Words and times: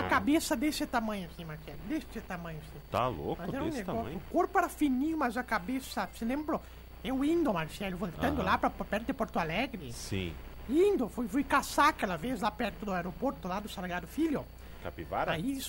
Uma 0.00 0.08
cabeça 0.08 0.56
desse 0.56 0.86
tamanho 0.86 1.28
assim, 1.32 1.44
Marcelo. 1.44 1.78
Desse 1.88 2.20
tamanho 2.22 2.58
assim. 2.58 2.80
Tá 2.90 3.06
louco 3.08 3.42
Mas 3.44 3.54
era 3.54 3.62
um 3.62 3.66
desse 3.66 3.78
negócio. 3.78 4.00
tamanho? 4.02 4.18
O 4.18 4.32
corpo 4.32 4.58
era 4.58 4.68
fininho, 4.68 5.18
mas 5.18 5.36
a 5.36 5.42
cabeça. 5.42 6.08
Você 6.14 6.24
lembrou? 6.24 6.60
Eu 7.02 7.22
indo, 7.24 7.52
Marcelo, 7.52 7.96
voltando 7.96 8.38
Aham. 8.40 8.44
lá 8.50 8.58
pra, 8.58 8.70
pra 8.70 8.84
perto 8.84 9.06
de 9.06 9.12
Porto 9.12 9.38
Alegre. 9.38 9.92
Sim. 9.92 10.32
Indo, 10.68 11.08
fui, 11.08 11.28
fui 11.28 11.44
caçar 11.44 11.88
aquela 11.88 12.16
vez 12.16 12.40
lá 12.40 12.50
perto 12.50 12.84
do 12.86 12.92
aeroporto, 12.92 13.46
lá 13.46 13.60
do 13.60 13.68
Salgado 13.68 14.06
Filho. 14.06 14.44
Capivara? 14.82 15.32
Aí, 15.32 15.62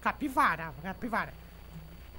capivara, 0.00 0.72
capivara. 0.82 1.32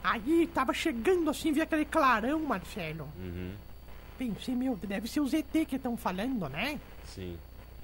Aí 0.03 0.47
tava 0.53 0.73
chegando 0.73 1.29
assim, 1.29 1.51
vi 1.51 1.61
aquele 1.61 1.85
clarão, 1.85 2.39
Marcelo. 2.41 3.09
Uhum. 3.17 3.53
Pensei, 4.17 4.55
meu, 4.55 4.75
deve 4.75 5.07
ser 5.07 5.19
os 5.19 5.33
ET 5.33 5.51
que 5.67 5.75
estão 5.75 5.97
falando, 5.97 6.47
né? 6.49 6.79
Sim. 7.05 7.37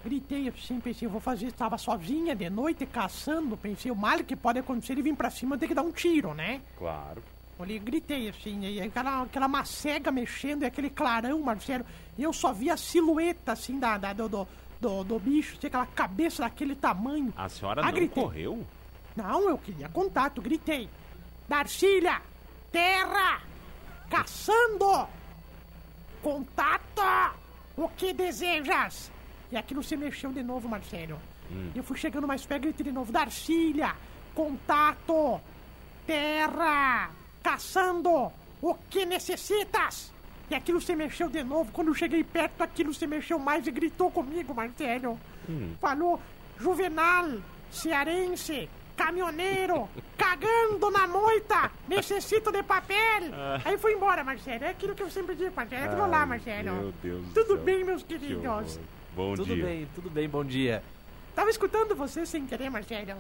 Gritei 0.04 0.48
assim, 0.48 0.80
pensei, 0.80 1.08
eu 1.08 1.12
vou 1.12 1.20
fazer, 1.20 1.48
estava 1.48 1.78
sozinha 1.78 2.36
de 2.36 2.50
noite 2.50 2.86
caçando, 2.86 3.58
pensei, 3.58 3.92
o 3.92 3.96
mal 3.96 4.20
que 4.24 4.36
pode 4.36 4.60
acontecer 4.60 4.94
ele 4.94 5.02
vir 5.02 5.16
pra 5.16 5.30
cima, 5.30 5.56
eu 5.56 5.60
tenho 5.60 5.70
que 5.70 5.76
dar 5.76 5.82
um 5.82 5.92
tiro, 5.92 6.34
né? 6.34 6.62
Claro. 6.78 7.22
Olhei, 7.60 7.80
gritei 7.80 8.30
assim, 8.30 8.62
e 8.64 8.80
aquela, 8.80 9.24
aquela 9.24 9.48
macega 9.48 10.12
mexendo, 10.12 10.62
e 10.64 10.66
aquele 10.66 10.90
clarão, 10.92 11.42
Marcelo, 11.42 11.84
e 12.18 12.24
eu 12.24 12.32
só 12.32 12.54
vi 12.54 12.70
a 12.70 12.78
silhueta 12.78 13.52
assim 13.54 13.80
da, 13.80 13.98
da- 13.98 14.14
do, 14.14 14.30
do, 14.30 14.48
do, 14.80 15.04
do 15.04 15.20
bicho, 15.20 15.58
assim, 15.58 15.68
aquela 15.68 15.88
cabeça 15.88 16.44
daquele 16.44 16.76
tamanho. 16.76 17.34
A 17.36 17.50
senhora 17.50 17.82
Ah, 17.82 17.86
não 17.86 17.92
gritei. 17.94 18.24
correu? 18.24 18.66
Não, 19.16 19.50
eu 19.50 19.58
queria 19.58 19.90
contato, 19.90 20.40
gritei. 20.42 20.88
Darcília! 21.50 22.22
Terra! 22.72 23.42
Caçando! 24.10 25.08
Contato! 26.22 27.02
O 27.76 27.90
que 27.90 28.14
desejas? 28.14 29.12
E 29.52 29.58
aquilo 29.58 29.82
se 29.84 29.96
mexeu 29.96 30.32
de 30.32 30.44
novo, 30.44 30.68
Marcelo. 30.68 31.18
Eu 31.74 31.84
fui 31.84 31.98
chegando 31.98 32.28
mais 32.28 32.46
perto, 32.46 32.64
gritei 32.64 32.84
de 32.86 32.92
novo. 32.92 33.12
Darcília! 33.12 33.96
Contato! 34.36 35.40
Terra! 36.06 37.10
Caçando! 37.42 38.32
O 38.62 38.74
que 38.90 39.06
necessitas? 39.06 40.12
E 40.50 40.56
aquilo 40.56 40.82
se 40.82 40.96
mexeu 40.96 41.30
de 41.30 41.44
novo. 41.44 41.72
Quando 41.72 41.90
eu 41.90 41.94
cheguei 41.94 42.24
perto, 42.24 42.62
aquilo 42.64 42.94
se 42.94 43.06
mexeu 43.06 43.38
mais 43.38 43.68
e 43.68 43.72
gritou 43.72 44.10
comigo, 44.10 44.54
Marcelo. 44.54 45.20
Falou: 45.80 46.20
Juvenal, 46.58 47.38
cearense, 47.70 48.70
caminhoneiro, 48.96 49.88
cagando 50.18 50.90
na 50.90 51.08
moita, 51.08 51.72
necessito 51.88 52.52
de 52.52 52.64
papel. 52.64 52.98
Aí 53.64 53.78
foi 53.78 53.94
embora, 53.94 54.24
Marcelo. 54.24 54.64
É 54.64 54.70
aquilo 54.70 54.96
que 54.96 55.04
eu 55.04 55.10
sempre 55.10 55.36
digo, 55.36 55.54
Marcelo. 55.56 55.84
É 55.84 55.88
aquilo 55.88 56.10
lá, 56.10 56.26
Marcelo. 56.26 56.72
Meu 56.74 56.94
Deus 57.04 57.26
do 57.28 57.34
Tudo 57.34 57.58
bem, 57.58 57.84
meus 57.84 58.04
Que 58.04 58.18
queridos? 58.18 58.46
horror. 58.46 58.66
Bom 59.18 59.34
Tudo 59.34 59.56
dia. 59.56 59.66
bem, 59.66 59.88
tudo 59.96 60.12
bem, 60.12 60.30
bom 60.30 60.46
dia. 60.46 60.84
Tava 61.36 61.50
escutando 61.50 61.96
você 61.96 62.24
sem 62.24 62.46
querer, 62.46 62.70
Marcelo. 62.70 63.18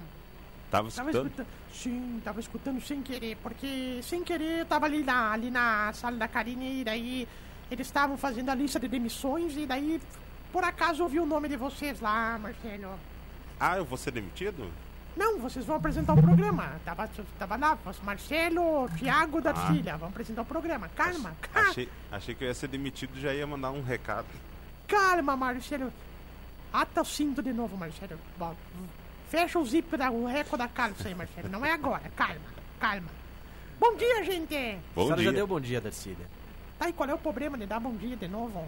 Tava 0.69 0.91
Tava 0.91 1.09
escutando? 1.09 1.25
escutando. 1.25 1.47
Sim, 1.73 2.21
tava 2.23 2.39
escutando 2.39 2.81
sem 2.81 3.01
querer, 3.01 3.35
porque 3.41 3.99
sem 4.03 4.23
querer 4.23 4.59
eu 4.59 4.65
tava 4.67 4.85
ali 4.85 5.01
na, 5.01 5.31
ali 5.31 5.49
na 5.49 5.91
sala 5.93 6.15
da 6.15 6.27
Karine 6.27 6.81
e 6.81 6.83
daí 6.83 7.27
eles 7.71 7.87
estavam 7.87 8.15
fazendo 8.15 8.49
a 8.49 8.53
lista 8.53 8.79
de 8.79 8.87
demissões 8.87 9.57
e 9.57 9.65
daí 9.65 9.99
por 10.53 10.63
acaso 10.63 11.01
ouvi 11.01 11.19
o 11.19 11.25
nome 11.25 11.49
de 11.49 11.57
vocês 11.57 11.99
lá, 11.99 12.37
Marcelo. 12.37 12.93
Ah, 13.59 13.77
eu 13.77 13.85
vou 13.85 13.97
ser 13.97 14.11
demitido? 14.11 14.69
Não, 15.15 15.39
vocês 15.39 15.65
vão 15.65 15.77
apresentar 15.77 16.13
o 16.13 16.21
programa. 16.21 16.79
Tava, 16.85 17.09
tava 17.39 17.55
lá, 17.55 17.75
Marcelo, 18.03 18.87
Thiago 18.99 19.41
da 19.41 19.55
Cília, 19.65 19.97
vão 19.97 20.09
apresentar 20.09 20.43
o 20.43 20.45
programa. 20.45 20.89
Calma, 20.89 21.35
calma, 21.41 21.69
Achei, 21.69 21.89
achei 22.11 22.35
que 22.35 22.43
eu 22.43 22.49
ia 22.49 22.53
ser 22.53 22.67
demitido 22.67 23.17
e 23.17 23.21
já 23.21 23.33
ia 23.33 23.47
mandar 23.47 23.71
um 23.71 23.81
recado. 23.81 24.27
Calma, 24.87 25.35
Marcelo. 25.35 25.91
Ata 26.71 27.01
o 27.01 27.05
cinto 27.05 27.41
de 27.41 27.53
novo, 27.53 27.77
Marcelo. 27.77 28.19
Bom, 28.37 28.55
fecha 29.29 29.59
o 29.59 29.65
zip, 29.65 29.95
da, 29.97 30.09
o 30.11 30.25
reco 30.25 30.57
da 30.57 30.67
calça 30.67 31.07
aí, 31.07 31.15
Marcelo. 31.15 31.49
Não 31.49 31.65
é 31.65 31.71
agora, 31.71 32.09
calma, 32.15 32.41
calma. 32.79 33.09
Bom 33.79 33.95
dia, 33.95 34.23
gente. 34.23 34.55
a 34.55 34.77
Bom 34.95 35.03
senhora 35.03 35.15
dia. 35.21 35.31
já 35.31 35.35
deu 35.35 35.47
bom 35.47 35.59
dia, 35.59 35.79
Darcília. 35.81 36.25
Tá, 36.79 36.89
e 36.89 36.93
qual 36.93 37.09
é 37.09 37.13
o 37.13 37.17
problema 37.17 37.57
de 37.57 37.65
dar 37.65 37.79
bom 37.79 37.95
dia 37.95 38.15
de 38.15 38.27
novo? 38.27 38.65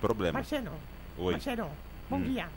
Problema. 0.00 0.34
Marcelo. 0.34 0.72
Oi. 1.18 1.32
Marcelo, 1.32 1.70
bom 2.08 2.20
dia. 2.20 2.48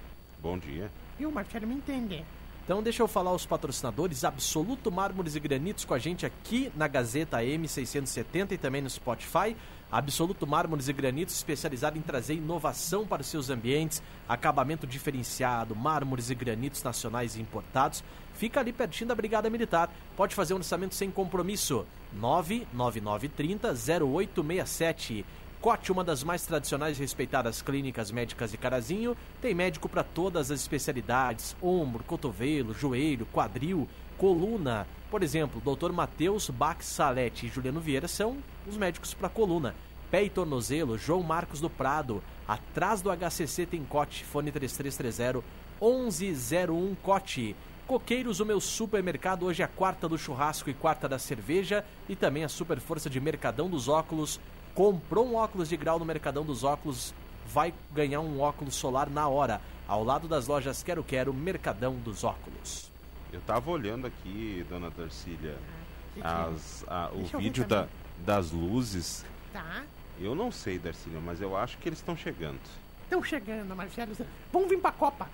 Bom 0.42 0.58
dia. 0.58 0.90
Viu, 1.18 1.32
Marcelo, 1.32 1.68
me 1.68 1.76
entende? 1.76 2.24
Então 2.64 2.82
deixa 2.82 3.04
eu 3.04 3.08
falar 3.10 3.34
os 3.34 3.46
patrocinadores 3.46 4.24
Absoluto 4.24 4.90
Mármores 4.90 5.36
e 5.36 5.40
Granitos 5.40 5.84
com 5.84 5.94
a 5.94 6.00
gente 6.00 6.26
aqui 6.26 6.72
na 6.76 6.88
Gazeta 6.88 7.40
M670 7.40 8.54
e 8.54 8.58
também 8.58 8.82
no 8.82 8.90
Spotify. 8.90 9.56
Absoluto 9.94 10.48
Mármores 10.48 10.88
e 10.88 10.94
Granitos 10.94 11.36
especializado 11.36 12.00
em 12.00 12.02
trazer 12.02 12.34
inovação 12.34 13.06
para 13.06 13.22
os 13.22 13.28
seus 13.28 13.52
ambientes, 13.52 14.02
acabamento 14.28 14.88
diferenciado, 14.88 15.76
mármores 15.76 16.32
e 16.32 16.36
granitos 16.36 16.82
nacionais 16.82 17.36
e 17.36 17.42
importados. 17.42 18.04
Fica 18.34 18.60
ali 18.60 18.74
pertinho 18.74 19.10
da 19.10 19.14
Brigada 19.14 19.52
Militar. 19.52 19.92
Pode 20.18 20.34
fazer 20.34 20.56
um 20.56 20.58
orçamento 20.58 20.96
sem 20.96 21.12
compromisso. 21.12 21.86
99930 22.12 23.70
0867. 24.04 25.24
Cote, 25.62 25.92
uma 25.92 26.04
das 26.04 26.24
mais 26.24 26.44
tradicionais 26.46 26.98
e 26.98 27.02
respeitadas 27.02 27.62
clínicas 27.62 28.12
médicas 28.12 28.52
de 28.52 28.58
Carazinho, 28.58 29.16
tem 29.42 29.54
médico 29.54 29.88
para 29.88 30.04
todas 30.04 30.50
as 30.50 30.60
especialidades: 30.60 31.56
ombro, 31.62 32.04
cotovelo, 32.04 32.74
joelho, 32.74 33.28
quadril, 33.28 33.88
coluna. 34.18 34.88
Por 35.10 35.22
exemplo, 35.24 35.62
Dr. 35.62 35.92
Matheus 35.92 36.50
Bax 36.50 36.86
Salete 36.86 37.46
e 37.46 37.50
Juliano 37.50 37.80
Vieira 37.80 38.08
são 38.08 38.38
os 38.68 38.78
médicos 38.78 39.14
para 39.14 39.30
coluna. 39.30 39.76
Pé 40.10 40.24
e 40.24 40.30
tornozelo, 40.30 40.98
João 40.98 41.24
Marcos 41.24 41.60
do 41.60 41.70
Prado. 41.70 42.24
Atrás 42.48 43.02
do 43.02 43.10
HCC 43.10 43.66
tem 43.66 43.84
Cote, 43.84 44.24
fone 44.24 44.52
3330 44.52 45.44
1101 45.82 46.96
Cote. 47.02 47.56
Coqueiros, 47.88 48.40
o 48.40 48.46
meu 48.46 48.62
supermercado. 48.62 49.46
Hoje 49.46 49.62
é 49.62 49.66
a 49.66 49.68
quarta 49.68 50.08
do 50.08 50.18
churrasco 50.18 50.70
e 50.70 50.74
quarta 50.74 51.10
da 51.10 51.20
cerveja. 51.20 51.84
E 52.08 52.16
também 52.16 52.44
a 52.44 52.50
super 52.50 52.80
força 52.80 53.10
de 53.10 53.20
Mercadão 53.20 53.70
dos 53.70 53.88
Óculos. 53.90 54.40
Comprou 54.74 55.28
um 55.28 55.36
óculos 55.36 55.70
de 55.70 55.78
grau 55.78 56.00
no 56.00 56.06
Mercadão 56.06 56.44
dos 56.46 56.64
Óculos, 56.64 57.14
vai 57.46 57.74
ganhar 57.92 58.22
um 58.22 58.40
óculos 58.40 58.76
solar 58.76 59.10
na 59.10 59.28
hora. 59.28 59.62
Ao 59.88 60.04
lado 60.04 60.28
das 60.28 60.48
lojas 60.48 60.82
Quero 60.82 61.04
Quero, 61.04 61.34
Mercadão 61.34 61.96
dos 61.96 62.24
Óculos. 62.24 62.93
Eu 63.34 63.42
tava 63.42 63.70
olhando 63.72 64.06
aqui, 64.08 64.64
dona 64.70 64.90
Darcília, 64.92 65.58
que 66.14 66.22
é? 66.22 66.24
as, 66.24 66.86
a- 66.88 67.10
o 67.12 67.18
Deixa 67.18 67.38
vídeo 67.40 67.66
da, 67.66 67.88
das 68.20 68.52
luzes. 68.52 69.26
Tá. 69.52 69.84
Eu 70.20 70.36
não 70.36 70.52
sei, 70.52 70.78
Darcília, 70.78 71.20
mas 71.20 71.42
eu 71.42 71.58
acho 71.58 71.78
que 71.80 71.90
eles 71.90 71.98
estão 72.00 72.16
chegando. 72.16 72.60
Estão 73.04 73.24
chegando, 73.24 73.76
Marcelo. 73.76 74.16
Vamos 74.52 74.70
vir 74.70 74.80
pra 74.80 74.92
Copa. 74.92 75.28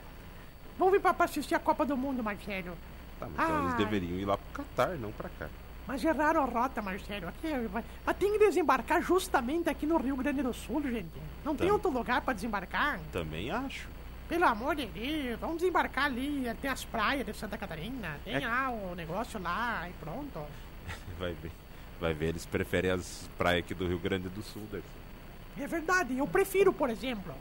Vamos 0.77 0.93
vir 0.93 1.01
pra, 1.01 1.13
pra 1.13 1.25
assistir 1.25 1.53
a 1.55 1.59
Copa 1.59 1.85
do 1.85 1.97
Mundo, 1.97 2.23
Marcelo. 2.23 2.75
Tá, 3.19 3.27
mas 3.35 3.45
então 3.45 3.59
eles 3.63 3.71
Ai. 3.73 3.77
deveriam 3.77 4.17
ir 4.17 4.25
lá 4.25 4.37
pro 4.37 4.63
Catar, 4.63 4.95
não 4.97 5.11
pra 5.11 5.29
cá. 5.37 5.49
Mas 5.85 6.03
erraram 6.03 6.43
a 6.43 6.45
rota, 6.45 6.81
Marcelo. 6.81 7.27
Aqui, 7.27 7.49
vai- 7.67 7.83
mas 8.05 8.17
tem 8.17 8.31
que 8.31 8.39
desembarcar 8.39 9.01
justamente 9.01 9.69
aqui 9.69 9.85
no 9.85 9.97
Rio 9.97 10.15
Grande 10.15 10.41
do 10.41 10.53
Sul, 10.53 10.81
gente. 10.83 11.09
Não 11.43 11.53
tem 11.55 11.69
outro 11.69 11.89
lugar 11.91 12.21
pra 12.21 12.33
desembarcar? 12.33 12.99
Também 13.11 13.51
acho. 13.51 13.89
Pelo 14.29 14.45
amor 14.45 14.75
de 14.75 14.85
Deus, 14.85 15.39
vamos 15.39 15.57
desembarcar 15.57 16.05
ali. 16.05 16.45
Tem 16.61 16.69
as 16.69 16.85
praias 16.85 17.25
de 17.25 17.33
Santa 17.33 17.57
Catarina. 17.57 18.17
Tem 18.23 18.35
É. 18.35 18.47
lá 18.47 18.69
o 18.69 18.93
negócio 18.95 19.41
lá 19.41 19.89
e 19.89 19.93
pronto. 19.93 20.45
Vai 21.19 21.33
ver. 21.33 21.51
Vai 21.99 22.13
ver, 22.13 22.27
eles 22.27 22.45
preferem 22.45 22.91
as 22.91 23.27
praias 23.37 23.65
aqui 23.65 23.73
do 23.73 23.85
Rio 23.87 23.99
Grande 23.99 24.29
do 24.29 24.41
Sul, 24.41 24.61
Darcy. 24.71 24.87
É 25.59 25.67
verdade, 25.67 26.17
eu 26.17 26.25
prefiro, 26.27 26.71
por 26.71 26.89
exemplo. 26.89 27.33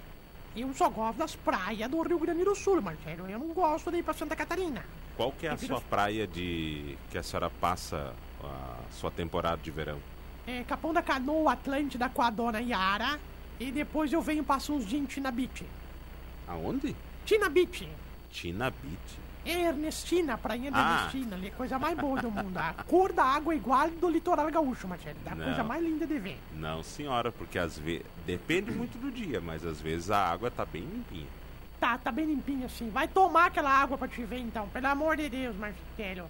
Eu 0.57 0.73
só 0.75 0.89
gosto 0.89 1.19
das 1.19 1.37
praias 1.37 1.89
do 1.89 2.03
Rio 2.03 2.19
Grande 2.19 2.43
do 2.43 2.57
Sul, 2.57 2.81
Marcelo. 2.83 3.29
Eu 3.31 3.39
não 3.39 3.49
gosto 3.53 3.91
de 3.93 3.99
ir 3.99 4.03
pra 4.03 4.15
Santa 4.15 4.35
Catarina. 4.35 4.83
Qual 5.17 5.31
que 5.31 5.47
é 5.47 5.51
a 5.51 5.53
Prefiro- 5.57 5.75
sua 5.79 5.85
praia 5.89 6.27
de 6.27 6.97
que 7.11 7.19
a 7.19 7.23
senhora 7.23 7.49
passa 7.51 8.13
a 8.43 8.77
sua 8.93 9.11
temporada 9.13 9.59
de 9.63 9.71
verão? 9.71 9.99
É, 10.47 10.65
Capão 10.65 10.93
da 10.93 11.03
Canoa, 11.03 11.53
Atlântida 11.53 12.09
com 12.09 12.23
a 12.23 12.31
dona 12.31 12.61
Yara. 12.61 13.21
E 13.61 13.71
depois 13.71 14.13
eu 14.13 14.23
venho 14.23 14.41
e 14.43 14.45
passo 14.45 14.73
uns 14.73 14.87
dias 14.87 15.07
Tina 15.09 15.31
Beach. 15.31 15.65
Aonde? 16.49 16.95
Tina 17.25 17.49
Beach. 17.49 17.89
Tina 18.31 18.71
Beach. 18.71 19.29
É 19.45 19.69
Ernestina, 19.69 20.37
prainha 20.37 20.71
de 20.71 20.77
Ah. 20.77 20.99
Ernestina, 21.09 21.37
ali, 21.37 21.51
coisa 21.53 21.79
mais 21.79 21.97
boa 21.97 22.21
do 22.21 22.31
mundo. 22.31 22.57
A 22.59 22.75
cor 22.85 23.13
da 23.13 23.25
água 23.25 23.55
é 23.55 23.57
igual 23.57 23.89
do 23.91 24.09
litoral 24.11 24.51
gaúcho, 24.51 24.87
Marcelo. 24.87 25.17
Da 25.25 25.35
Não. 25.35 25.45
coisa 25.45 25.63
mais 25.65 25.83
linda 25.83 26.07
de 26.07 26.19
ver. 26.19 26.39
Não, 26.53 26.83
senhora, 26.83 27.33
porque 27.33 27.59
às 27.59 27.79
vezes. 27.79 28.05
Depende 28.27 28.71
muito 28.71 28.99
do 28.99 29.11
dia, 29.11 29.41
mas 29.41 29.65
às 29.65 29.81
vezes 29.81 30.11
a 30.11 30.19
água 30.31 30.51
tá 30.51 30.67
bem 30.67 30.83
limpinha. 30.83 31.27
Tá, 31.81 31.97
tá 31.97 32.11
bem 32.13 32.27
limpinho 32.27 32.67
assim. 32.67 32.91
Vai 32.91 33.07
tomar 33.09 33.47
aquela 33.47 33.71
água 33.71 33.97
pra 33.97 34.09
te 34.09 34.23
ver 34.25 34.39
então. 34.41 34.69
Pelo 34.69 34.87
amor 34.89 35.17
de 35.17 35.29
Deus, 35.29 35.57
Marcelo. 35.57 36.29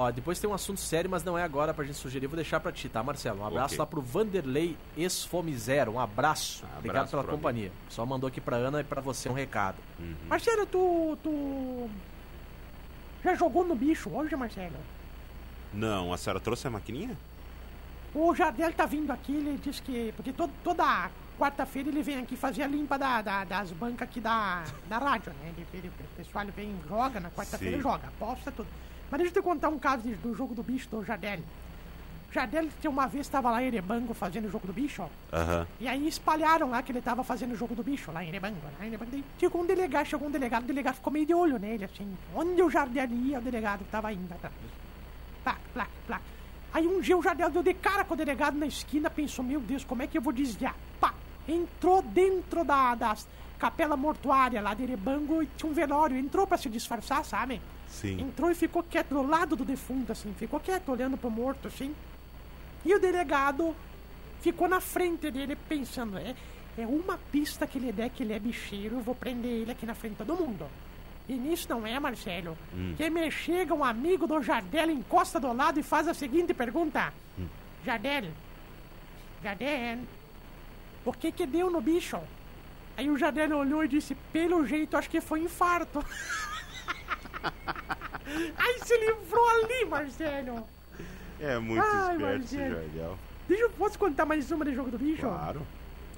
Ó, 0.00 0.12
depois 0.12 0.38
tem 0.38 0.48
um 0.48 0.54
assunto 0.54 0.78
sério, 0.78 1.10
mas 1.10 1.24
não 1.24 1.36
é 1.36 1.42
agora 1.42 1.74
pra 1.74 1.84
gente 1.84 1.96
sugerir. 1.96 2.28
Vou 2.28 2.36
deixar 2.36 2.60
pra 2.60 2.70
ti, 2.70 2.88
tá, 2.88 3.02
Marcelo? 3.02 3.40
Um 3.40 3.46
abraço 3.46 3.74
Ok. 3.74 3.78
lá 3.78 3.86
pro 3.86 4.00
Vanderlei 4.00 4.76
Esfomizero. 4.96 5.92
Um 5.92 5.98
abraço. 6.00 6.64
Ah, 6.64 6.76
Obrigado 6.78 6.96
abraço 6.98 7.10
pela 7.10 7.24
companhia. 7.24 7.72
Só 7.88 8.06
mandou 8.06 8.28
aqui 8.28 8.40
pra 8.40 8.56
Ana 8.56 8.80
e 8.80 8.84
pra 8.84 9.00
você 9.00 9.28
um 9.28 9.32
recado. 9.32 9.76
Marcelo, 10.28 10.64
tu. 10.66 11.18
tu. 11.20 11.90
Já 13.24 13.34
jogou 13.34 13.64
no 13.66 13.74
bicho 13.74 14.08
hoje, 14.10 14.36
Marcelo? 14.36 14.76
Não, 15.74 16.12
a 16.12 16.16
senhora 16.16 16.38
trouxe 16.38 16.68
a 16.68 16.70
maquininha? 16.70 17.16
O 18.14 18.32
Jardel 18.34 18.72
tá 18.72 18.86
vindo 18.86 19.10
aqui, 19.10 19.32
ele 19.34 19.58
disse 19.60 19.82
que. 19.82 20.12
Porque 20.16 20.32
todo, 20.32 20.52
toda 20.62 21.10
quarta-feira 21.36 21.88
ele 21.88 22.02
vem 22.04 22.18
aqui 22.18 22.36
fazer 22.36 22.62
a 22.62 22.66
limpa 22.68 22.96
da, 22.96 23.20
da- 23.20 23.44
das 23.44 23.70
bancas 23.72 24.02
aqui 24.08 24.20
da, 24.20 24.64
da 24.88 24.98
rádio, 24.98 25.32
né? 25.42 25.52
Ele, 25.56 25.66
ele- 25.74 25.88
o 25.88 26.16
pessoal 26.16 26.44
ele 26.44 26.52
vem, 26.52 26.74
joga, 26.88 27.18
na 27.18 27.30
quarta-feira 27.30 27.80
joga, 27.80 28.06
aposta 28.08 28.50
tudo. 28.52 28.68
Mas 29.10 29.20
deixa 29.20 29.38
eu 29.38 29.42
te 29.42 29.44
contar 29.44 29.68
um 29.68 29.78
caso 29.78 30.02
do 30.02 30.34
jogo 30.34 30.54
do 30.54 30.62
bicho 30.62 30.88
do 30.88 31.04
Jardel. 31.04 31.40
Jardel, 32.30 32.68
que 32.80 32.86
uma 32.86 33.06
vez 33.06 33.26
estava 33.26 33.50
lá 33.50 33.62
em 33.62 33.68
Erebango 33.68 34.12
fazendo 34.12 34.46
o 34.46 34.50
jogo 34.50 34.66
do 34.66 34.72
bicho, 34.72 35.02
ó. 35.02 35.08
Aham. 35.34 35.66
E 35.80 35.88
aí 35.88 36.06
espalharam 36.06 36.68
lá 36.68 36.82
que 36.82 36.92
ele 36.92 37.00
tava 37.00 37.24
fazendo 37.24 37.52
o 37.52 37.56
jogo 37.56 37.74
do 37.74 37.82
bicho 37.82 38.12
lá 38.12 38.22
em 38.22 38.28
Erebango. 38.28 38.56
Lá 38.78 38.84
em 38.84 38.88
Erebango. 38.88 39.10
Daí 39.10 39.24
Chegou 39.38 39.62
um 39.62 39.66
delegado, 39.66 40.06
chegou 40.06 40.28
um 40.28 40.30
delegado, 40.30 40.64
o 40.64 40.66
delegado 40.66 40.96
ficou 40.96 41.12
meio 41.12 41.24
de 41.24 41.34
olho 41.34 41.58
nele, 41.58 41.84
assim. 41.84 42.16
Onde 42.34 42.62
o 42.62 42.68
Jardel 42.68 43.08
ia, 43.10 43.38
o 43.38 43.42
delegado 43.42 43.82
tava 43.90 44.12
indo 44.12 44.32
atrás. 44.32 44.54
Plac, 45.42 45.58
plac, 45.72 45.90
plac. 46.06 46.22
Aí 46.74 46.86
um 46.86 47.00
dia 47.00 47.16
o 47.16 47.22
Jardel 47.22 47.48
deu 47.50 47.62
de 47.62 47.72
cara 47.72 48.04
com 48.04 48.12
o 48.12 48.16
delegado 48.16 48.58
na 48.58 48.66
esquina, 48.66 49.08
pensou, 49.08 49.42
meu 49.42 49.60
Deus, 49.60 49.82
como 49.84 50.02
é 50.02 50.06
que 50.06 50.18
eu 50.18 50.22
vou 50.22 50.32
desviar? 50.32 50.76
Pá! 51.00 51.14
Entrou 51.48 52.02
dentro 52.02 52.62
da, 52.62 52.94
das 52.94 53.26
capela 53.58 53.96
mortuária 53.96 54.60
lá 54.60 54.74
de 54.74 54.82
Erebango 54.82 55.42
e 55.42 55.48
tinha 55.56 55.70
um 55.70 55.74
velório. 55.74 56.16
Entrou 56.16 56.46
pra 56.46 56.58
se 56.58 56.68
disfarçar, 56.68 57.24
sabe? 57.24 57.60
Sim. 57.88 58.20
Entrou 58.20 58.50
e 58.50 58.54
ficou 58.54 58.82
quieto 58.82 59.08
do 59.10 59.22
lado 59.22 59.56
do 59.56 59.64
defunto, 59.64 60.12
assim. 60.12 60.32
Ficou 60.38 60.60
quieto, 60.60 60.90
olhando 60.90 61.16
pro 61.16 61.30
morto, 61.30 61.68
assim. 61.68 61.94
E 62.84 62.94
o 62.94 63.00
delegado 63.00 63.74
ficou 64.40 64.68
na 64.68 64.80
frente 64.80 65.30
dele 65.30 65.56
pensando, 65.68 66.16
é, 66.18 66.34
é 66.76 66.86
uma 66.86 67.18
pista 67.32 67.66
que 67.66 67.78
ele 67.78 67.92
der 67.92 68.10
que 68.10 68.22
ele 68.22 68.32
é 68.32 68.38
bicheiro, 68.38 68.96
eu 68.96 69.00
vou 69.00 69.14
prender 69.14 69.50
ele 69.50 69.72
aqui 69.72 69.84
na 69.84 69.94
frente 69.94 70.12
de 70.12 70.18
todo 70.18 70.36
mundo. 70.36 70.66
E 71.28 71.34
nisso 71.34 71.66
não 71.68 71.86
é, 71.86 71.98
Marcelo. 72.00 72.56
Que 72.96 73.10
me 73.10 73.30
chega 73.30 73.74
um 73.74 73.84
amigo 73.84 74.26
do 74.26 74.40
Jardel, 74.40 74.90
encosta 74.90 75.38
do 75.38 75.52
lado 75.52 75.78
e 75.78 75.82
faz 75.82 76.08
a 76.08 76.14
seguinte 76.14 76.54
pergunta. 76.54 77.12
Jardel, 77.84 78.30
Jardel, 79.42 79.98
o 81.04 81.12
que 81.12 81.30
que 81.30 81.46
deu 81.46 81.70
no 81.70 81.80
bicho? 81.80 82.18
Aí 82.96 83.10
o 83.10 83.18
Jardel 83.18 83.56
olhou 83.56 83.84
e 83.84 83.88
disse, 83.88 84.14
pelo 84.32 84.66
jeito, 84.66 84.96
acho 84.96 85.10
que 85.10 85.20
foi 85.20 85.40
infarto. 85.40 86.04
Aí 88.56 88.78
se 88.84 88.96
livrou 88.98 89.48
ali, 89.48 89.84
Marcelo. 89.86 90.66
É 91.40 91.58
muito 91.58 91.82
Ai, 91.84 92.16
esperto 92.16 92.44
esse. 92.44 92.58
Jardel. 92.58 93.18
Deixa 93.48 93.62
eu, 93.62 93.70
posso 93.70 93.98
contar 93.98 94.26
mais 94.26 94.50
uma 94.50 94.64
de 94.64 94.74
jogo 94.74 94.90
do 94.90 94.98
bicho? 94.98 95.22
Claro. 95.22 95.66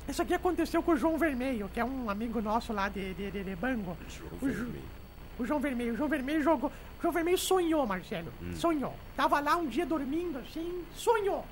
Isso 0.09 0.23
aqui 0.23 0.35
aconteceu 0.35 0.83
com 0.83 0.93
o 0.93 0.97
João 0.97 1.17
Vermelho, 1.17 1.71
que 1.73 1.79
é 1.79 1.85
um 1.85 2.11
amigo 2.11 2.41
nosso 2.41 2.73
lá 2.73 2.89
de, 2.89 3.15
de, 3.15 3.31
de, 3.31 3.45
de 3.45 3.57
Bango. 3.57 3.97
Jogo 4.09 4.37
O 4.43 4.47
vermelho. 4.47 4.83
O 5.39 5.47
João 5.47 5.61
Vermelho. 5.61 5.93
O 5.95 5.97
João 5.97 6.09
Vermelho 6.09 6.43
jogou. 6.43 6.71
O 6.99 7.03
João 7.03 7.13
Vermelho 7.13 7.39
sonhou, 7.39 7.87
Marcelo. 7.87 8.33
Hum. 8.43 8.55
Sonhou. 8.57 8.95
Tava 9.17 9.39
lá 9.39 9.57
um 9.57 9.67
dia 9.67 9.87
dormindo 9.87 10.39
assim, 10.39 10.85
sonhou. 10.97 11.47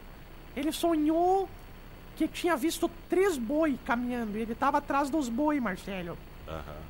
Ele 0.57 0.73
sonhou 0.73 1.49
que 2.17 2.27
tinha 2.27 2.57
visto 2.57 2.91
três 3.09 3.39
boi 3.39 3.79
caminhando. 3.85 4.37
e 4.37 4.43
Ele 4.43 4.55
tava 4.55 4.79
atrás 4.79 5.09
dos 5.09 5.29
boi, 5.29 5.61
Marcelo. 5.61 6.19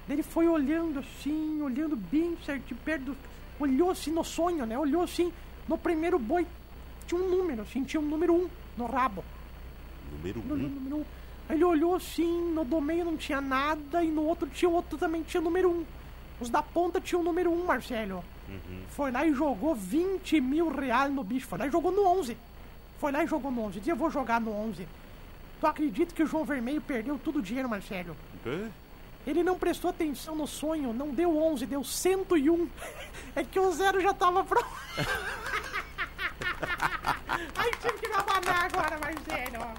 Daí 0.06 0.16
Ele 0.16 0.22
foi 0.22 0.48
olhando 0.48 1.00
assim, 1.00 1.60
olhando 1.62 1.96
bem 1.96 2.36
certinho, 2.44 2.78
perto 2.84 3.02
do... 3.04 3.16
Olhou 3.60 3.90
assim 3.90 4.12
no 4.12 4.22
sonho, 4.22 4.64
né? 4.64 4.78
Olhou 4.78 5.02
assim, 5.02 5.32
no 5.66 5.76
primeiro 5.76 6.18
boi 6.18 6.46
tinha 7.06 7.20
um 7.20 7.28
número, 7.28 7.62
assim, 7.62 7.82
tinha 7.84 8.00
um 8.00 8.04
número 8.04 8.34
um 8.34 8.48
no 8.76 8.86
rabo. 8.86 9.24
Número 10.12 10.40
No, 10.44 10.54
um. 10.54 10.58
número 10.68 10.96
um. 10.98 11.04
Aí 11.48 11.56
ele 11.56 11.64
olhou 11.64 11.94
assim, 11.94 12.52
no 12.52 12.64
do 12.64 12.80
meio 12.80 13.04
não 13.04 13.16
tinha 13.16 13.40
nada, 13.40 14.04
e 14.04 14.10
no 14.10 14.22
outro 14.24 14.46
tinha 14.48 14.68
outro 14.68 14.98
também 14.98 15.22
tinha 15.22 15.40
número 15.40 15.70
um. 15.70 15.84
Os 16.40 16.50
da 16.50 16.62
ponta 16.62 17.00
tinham 17.00 17.22
o 17.22 17.24
número 17.24 17.50
um, 17.50 17.64
Marcelo. 17.64 18.22
Foi 18.90 19.10
lá 19.10 19.26
e 19.26 19.34
jogou 19.34 19.74
20 19.74 20.40
mil 20.40 20.68
reais 20.70 21.12
no 21.12 21.24
bicho. 21.24 21.46
Foi 21.46 21.58
lá 21.58 21.66
e 21.66 21.70
jogou 21.70 21.90
no 21.90 22.06
11. 22.06 22.36
Foi 22.98 23.10
lá 23.12 23.24
e 23.24 23.26
jogou 23.26 23.50
no 23.50 23.62
11. 23.62 23.78
Dizia, 23.78 23.92
eu 23.92 23.96
vou 23.96 24.10
jogar 24.10 24.40
no 24.40 24.52
11. 24.52 24.86
Tu 25.60 25.66
acredita 25.66 26.14
que 26.14 26.22
o 26.22 26.26
João 26.26 26.44
Vermelho 26.44 26.80
perdeu 26.80 27.18
todo 27.18 27.40
o 27.40 27.42
dinheiro, 27.42 27.68
Marcelo? 27.68 28.16
Hã? 28.46 28.70
Ele 29.28 29.42
não 29.42 29.58
prestou 29.58 29.90
atenção 29.90 30.34
no 30.34 30.46
sonho, 30.46 30.90
não 30.90 31.10
deu 31.10 31.36
11, 31.36 31.66
deu 31.66 31.84
101. 31.84 32.66
É 33.36 33.44
que 33.44 33.60
o 33.60 33.70
zero 33.72 34.00
já 34.00 34.14
tava 34.14 34.42
pronto. 34.42 34.66
Ai, 37.54 37.70
tive 37.82 37.98
que 37.98 38.08
me 38.08 38.14
abanar 38.14 38.64
agora, 38.64 38.98
Marcelo. 38.98 39.74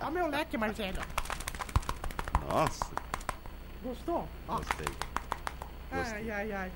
Ó 0.00 0.08
o 0.08 0.10
meu 0.10 0.28
leque, 0.28 0.56
Marcelo. 0.56 0.98
Nossa, 2.48 2.90
Gostou? 3.82 4.26
Ó. 4.48 4.56
gostei. 4.56 4.86
Ai, 5.92 6.30
ai, 6.30 6.52
ai. 6.52 6.72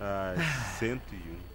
Ai, 0.00 0.36
101. 0.80 1.47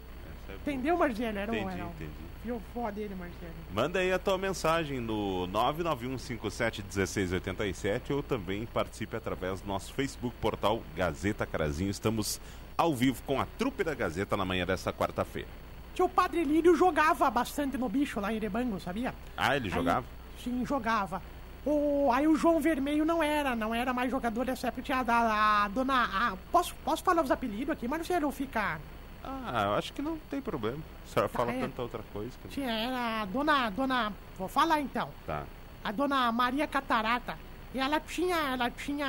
É. 0.54 0.72
Entendeu, 0.72 0.98
Marcelo? 0.98 1.38
Era 1.38 1.52
um, 1.52 1.56
Entendi, 1.56 1.82
um. 1.82 1.88
entendi. 1.88 2.12
Viu 2.46 2.62
foda 2.74 2.92
dele, 2.94 3.16
Marcelo. 3.16 3.52
Manda 3.74 4.00
aí 4.00 4.12
a 4.12 4.20
tua 4.20 4.38
mensagem 4.38 5.00
no 5.00 5.48
991571687 5.48 8.12
ou 8.12 8.22
também 8.24 8.66
participe 8.66 9.16
através 9.16 9.62
do 9.62 9.68
nosso 9.68 9.94
Facebook 9.94 10.36
portal 10.42 10.82
Gazeta 10.96 11.46
Carazinho. 11.46 11.90
Estamos 11.90 12.40
ao 12.78 12.94
vivo 12.94 13.22
com 13.26 13.40
a 13.40 13.46
trupe 13.58 13.84
da 13.84 13.94
Gazeta 13.94 14.36
na 14.36 14.44
manhã 14.46 14.66
desta 14.66 14.92
quarta-feira. 14.92 15.48
Tio 15.96 16.10
Padre 16.10 16.44
Lírio 16.44 16.76
jogava 16.76 17.30
bastante 17.30 17.78
no 17.78 17.88
bicho 17.88 18.20
lá 18.20 18.34
em 18.34 18.38
Erebango, 18.38 18.80
sabia? 18.80 19.14
Ah, 19.38 19.56
ele 19.56 19.68
Aí- 19.68 19.72
jogava? 19.74 20.06
sim, 20.44 20.66
jogava. 20.66 21.22
O, 21.66 22.12
aí 22.12 22.28
o 22.28 22.36
João 22.36 22.60
Vermelho 22.60 23.06
não 23.06 23.24
era, 23.24 23.56
não 23.56 23.74
era 23.74 23.94
mais 23.94 24.12
jogador 24.12 24.44
dessa 24.44 24.68
época. 24.68 24.82
Tinha 24.82 24.98
a, 25.08 25.64
a 25.64 25.68
dona. 25.70 25.94
a- 26.04 26.34
posso, 26.52 26.76
posso 26.84 27.02
falar 27.04 27.22
os 27.24 27.32
apelidos 27.32 27.70
aqui, 27.70 27.88
Marcelo? 27.88 28.30
Fica. 28.32 28.82
Ah, 29.24 29.64
eu 29.66 29.76
acho 29.76 29.94
que 29.94 30.02
não 30.02 30.18
tem 30.30 30.42
problema. 30.42 30.80
A 31.06 31.14
senhora 31.14 31.30
fala 31.30 31.52
é. 31.52 31.60
tanta 31.62 31.82
outra 31.82 32.02
coisa. 32.12 32.32
Que... 32.42 32.48
Tinha, 32.50 32.72
era 32.72 33.22
a 33.22 33.26
dona. 33.26 33.70
dona 33.70 34.14
vou 34.38 34.48
falar 34.48 34.82
então. 34.82 35.10
Tá. 35.26 35.44
A 35.84 35.92
dona 35.92 36.32
Maria 36.32 36.68
Catarata. 36.68 37.38
E 37.74 37.80
ela 37.80 38.00
tinha. 38.00 38.36
Ela 38.36 38.70
tinha. 38.70 39.08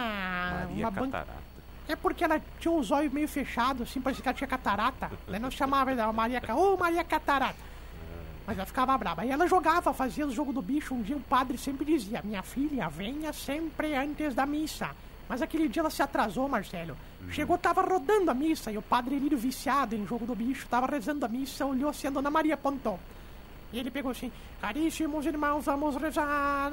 Maria 0.66 0.84
uma 0.84 0.90
banca. 0.90 1.18
Catarata. 1.18 1.44
É 1.86 1.96
porque 1.96 2.24
ela 2.24 2.40
tinha 2.58 2.72
os 2.72 2.90
olhos 2.90 3.12
meio 3.12 3.28
fechados, 3.28 3.82
assim, 3.82 4.00
parecia 4.00 4.22
que 4.22 4.28
ela 4.28 4.36
tinha 4.36 4.48
catarata. 4.48 5.10
Ela 5.28 5.38
não 5.38 5.50
chamava 5.50 5.90
ela 5.90 6.12
Maria 6.12 6.40
Ô, 6.56 6.76
Maria 6.78 7.04
Catarata. 7.04 7.58
Mas 8.46 8.56
ela 8.56 8.66
ficava 8.66 8.96
brava. 8.96 9.22
Aí 9.22 9.30
ela 9.30 9.46
jogava, 9.46 9.92
fazia 9.92 10.26
o 10.26 10.30
jogo 10.30 10.52
do 10.52 10.62
bicho. 10.62 10.94
Um 10.94 11.02
dia 11.02 11.16
o 11.16 11.20
padre 11.20 11.58
sempre 11.58 11.84
dizia: 11.84 12.22
Minha 12.22 12.42
filha, 12.42 12.88
venha 12.88 13.32
sempre 13.32 13.94
antes 13.94 14.34
da 14.34 14.46
missa. 14.46 14.90
Mas 15.28 15.40
aquele 15.42 15.68
dia 15.68 15.80
ela 15.80 15.90
se 15.90 16.02
atrasou, 16.02 16.48
Marcelo. 16.48 16.96
Chegou, 17.30 17.56
tava 17.56 17.80
rodando 17.82 18.30
a 18.30 18.34
missa. 18.34 18.70
E 18.70 18.76
o 18.76 18.82
padre 18.82 19.18
Lírio, 19.18 19.38
viciado 19.38 19.96
em 19.96 20.06
jogo 20.06 20.26
do 20.26 20.34
bicho, 20.34 20.68
tava 20.68 20.86
rezando 20.86 21.24
a 21.24 21.28
missa, 21.28 21.64
olhou 21.64 21.88
assim, 21.90 22.06
a 22.06 22.10
dona 22.10 22.30
Maria 22.30 22.54
apontou. 22.54 23.00
E 23.72 23.78
ele 23.78 23.90
pegou 23.90 24.10
assim: 24.10 24.30
Caríssimos 24.60 25.24
irmãos, 25.26 25.64
vamos 25.64 25.96
rezar. 25.96 26.72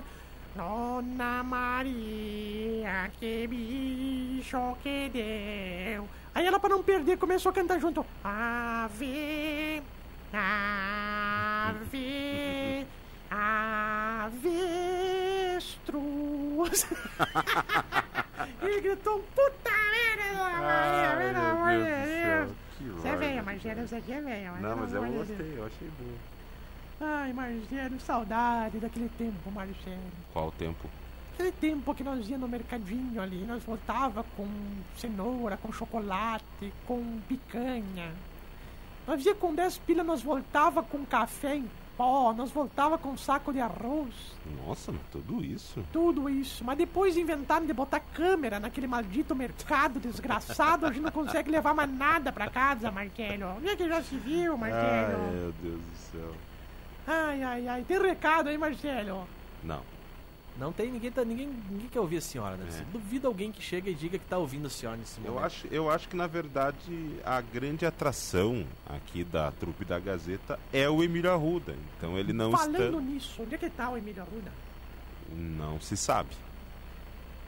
Dona 0.55 1.43
Maria, 1.43 3.09
que 3.19 3.47
bicho 3.47 4.77
que 4.83 5.09
deu. 5.09 6.07
Aí 6.35 6.45
ela, 6.45 6.59
para 6.59 6.69
não 6.69 6.83
perder, 6.83 7.17
começou 7.17 7.49
a 7.49 7.53
cantar 7.53 7.79
junto: 7.79 8.05
Ave, 8.23 9.81
Ave, 10.33 11.95
Avestruz. 13.31 14.91
e 18.61 18.81
gritou: 18.81 19.19
Puta 19.35 19.71
merda, 19.91 20.37
Dona 20.37 20.61
Maria, 20.61 21.17
pelo 21.17 21.33
meu 21.33 21.51
amor 21.51 21.69
Deus 21.69 21.85
de 21.85 22.85
Deus. 22.85 23.01
Você 23.01 23.07
é 23.07 23.15
velha, 23.15 23.43
Marcelo, 23.43 23.87
você 23.87 23.95
aqui 23.95 24.13
é 24.13 24.21
velha. 24.21 24.51
Não, 24.53 24.77
mas 24.77 24.93
eu 24.93 25.01
Deus. 25.01 25.27
gostei, 25.27 25.53
eu 25.57 25.65
achei 25.65 25.89
bom. 25.99 26.15
Ai, 27.03 27.33
Marcelo, 27.33 27.99
saudade 27.99 28.79
daquele 28.79 29.09
tempo, 29.17 29.51
Marcelo. 29.51 30.11
Qual 30.33 30.51
tempo? 30.51 30.89
Aquele 31.33 31.51
tempo 31.53 31.95
que 31.95 32.03
nós 32.03 32.29
ia 32.29 32.37
no 32.37 32.47
mercadinho 32.47 33.21
ali, 33.21 33.43
nós 33.45 33.63
voltava 33.63 34.23
com 34.37 34.47
cenoura, 34.95 35.57
com 35.57 35.71
chocolate, 35.71 36.71
com 36.85 37.19
picanha. 37.27 38.11
Nós 39.07 39.25
ia 39.25 39.33
com 39.33 39.53
10 39.53 39.79
pilas, 39.79 40.05
nós 40.05 40.21
voltava 40.21 40.83
com 40.83 41.03
café 41.05 41.55
em 41.55 41.69
pó, 42.01 42.33
nós 42.33 42.49
voltava 42.49 42.97
com 42.97 43.15
saco 43.15 43.53
de 43.53 43.59
arroz, 43.59 44.11
Nossa, 44.65 44.91
mas 44.91 45.01
tudo 45.11 45.43
isso. 45.45 45.83
tudo 45.93 46.27
isso. 46.27 46.63
Mas 46.65 46.75
depois 46.75 47.15
inventaram 47.15 47.63
de 47.63 47.73
botar 47.73 47.99
câmera 47.99 48.59
naquele 48.59 48.87
maldito 48.87 49.35
mercado 49.35 49.99
desgraçado, 49.99 50.87
a 50.87 50.91
gente 50.91 51.03
não 51.03 51.11
consegue 51.11 51.51
levar 51.51 51.75
mais 51.75 51.91
nada 51.93 52.31
pra 52.31 52.49
casa, 52.49 52.89
Marcelo. 52.89 53.55
Onde 53.57 53.69
é 53.69 53.75
que 53.75 53.87
já 53.87 54.01
se 54.01 54.15
viu, 54.17 54.53
Ai, 54.53 54.57
Marcelo? 54.71 55.31
meu 55.31 55.53
Deus 55.61 55.79
do 55.79 55.95
céu. 56.11 56.33
Ai, 57.05 57.43
ai, 57.43 57.67
ai. 57.67 57.83
Tem 57.87 58.01
recado 58.01 58.49
aí, 58.49 58.57
Marcelo? 58.57 59.27
Não. 59.63 59.81
Não 60.57 60.71
tem 60.71 60.91
ninguém, 60.91 61.11
tá, 61.11 61.23
ninguém, 61.23 61.49
ninguém 61.69 61.87
quer 61.87 61.99
ouvir 61.99 62.17
a 62.17 62.21
senhora, 62.21 62.55
né? 62.57 62.67
É. 62.69 62.91
Duvido 62.91 63.27
alguém 63.27 63.51
que 63.51 63.61
chega 63.61 63.89
e 63.89 63.95
diga 63.95 64.19
que 64.19 64.25
tá 64.25 64.37
ouvindo 64.37 64.67
a 64.67 64.69
senhora 64.69 64.97
nesse 64.97 65.19
momento. 65.19 65.37
Eu 65.37 65.43
acho, 65.43 65.67
eu 65.67 65.89
acho 65.89 66.09
que, 66.09 66.15
na 66.15 66.27
verdade, 66.27 67.19
a 67.25 67.41
grande 67.41 67.85
atração 67.85 68.65
aqui 68.85 69.23
da 69.23 69.51
trupe 69.51 69.85
da 69.85 69.99
Gazeta 69.99 70.59
é 70.71 70.89
o 70.89 71.03
Emílio 71.03 71.31
Arruda. 71.31 71.75
Então 71.97 72.17
ele 72.17 72.33
não 72.33 72.51
Falando 72.51 72.79
está... 72.79 73.01
nisso, 73.01 73.41
onde 73.41 73.55
é 73.55 73.57
que 73.57 73.69
tá 73.69 73.89
o 73.89 73.97
Emílio 73.97 74.21
Arruda? 74.21 74.51
Não 75.33 75.79
se 75.79 75.95
sabe. 75.95 76.29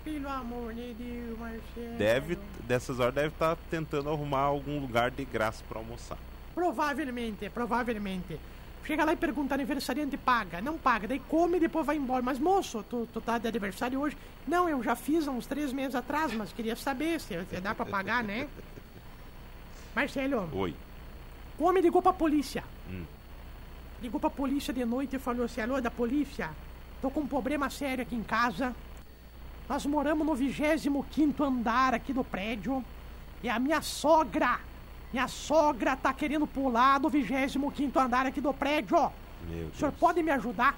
Pelo 0.04 0.28
amor 0.28 0.74
de 0.74 0.94
Deus, 0.94 1.40
Marcelo. 1.40 1.98
Deve, 1.98 2.38
dessas 2.68 3.00
horas, 3.00 3.14
deve 3.14 3.30
estar 3.30 3.56
tentando 3.70 4.10
arrumar 4.10 4.42
algum 4.42 4.80
lugar 4.80 5.12
de 5.12 5.24
graça 5.24 5.64
para 5.68 5.80
almoçar. 5.80 6.18
Provavelmente, 6.54 7.50
provavelmente. 7.50 8.38
Chega 8.86 9.06
lá 9.06 9.14
e 9.14 9.16
pergunta, 9.16 9.54
aniversariante 9.54 10.18
paga? 10.18 10.60
Não 10.60 10.78
paga, 10.78 11.08
daí 11.08 11.20
come 11.20 11.58
e 11.58 11.60
depois 11.62 11.86
vai 11.86 11.96
embora. 11.96 12.22
Mas 12.22 12.38
moço, 12.38 12.84
tu, 12.90 13.08
tu 13.14 13.22
tá 13.22 13.38
de 13.38 13.48
aniversário 13.48 14.00
hoje? 14.00 14.18
Não, 14.46 14.68
eu 14.68 14.84
já 14.84 14.96
fiz 14.96 15.28
há 15.28 15.32
uns 15.32 15.46
três 15.46 15.72
meses 15.72 15.96
atrás, 15.96 16.34
mas 16.34 16.52
queria 16.52 16.76
saber 16.76 17.20
se, 17.22 17.42
se 17.46 17.62
dá 17.62 17.74
pra 17.74 17.86
pagar, 17.86 18.24
né? 18.24 18.48
Marcelo, 19.96 20.50
Oi. 20.54 20.76
o 21.58 21.64
homem 21.64 21.82
ligou 21.82 22.02
pra 22.02 22.12
polícia. 22.12 22.64
Hum. 22.90 23.06
Ligou 24.02 24.20
pra 24.20 24.30
polícia 24.30 24.74
de 24.74 24.84
noite 24.84 25.16
e 25.16 25.20
falou 25.20 25.46
assim, 25.46 25.62
alô, 25.62 25.80
da 25.80 25.92
polícia, 25.92 26.50
tô 27.02 27.10
com 27.10 27.22
um 27.22 27.28
problema 27.28 27.70
sério 27.70 28.02
aqui 28.02 28.16
em 28.16 28.24
casa. 28.24 28.76
Nós 29.70 29.86
moramos 29.86 30.28
no 30.28 30.36
25 30.36 31.44
andar 31.44 31.94
aqui 31.94 32.12
do 32.12 32.24
prédio. 32.24 32.84
E 33.42 33.50
a 33.50 33.58
minha 33.60 33.82
sogra, 33.82 34.60
minha 35.14 35.28
sogra 35.28 35.96
tá 35.96 36.12
querendo 36.12 36.48
pular 36.48 36.98
do 37.00 37.08
25 37.08 38.00
andar 38.00 38.26
aqui 38.26 38.42
do 38.42 38.52
prédio. 38.52 38.98
Meu 39.48 39.68
O 39.68 39.76
senhor 39.76 39.92
Deus. 39.92 40.00
pode 40.00 40.24
me 40.24 40.32
ajudar? 40.32 40.76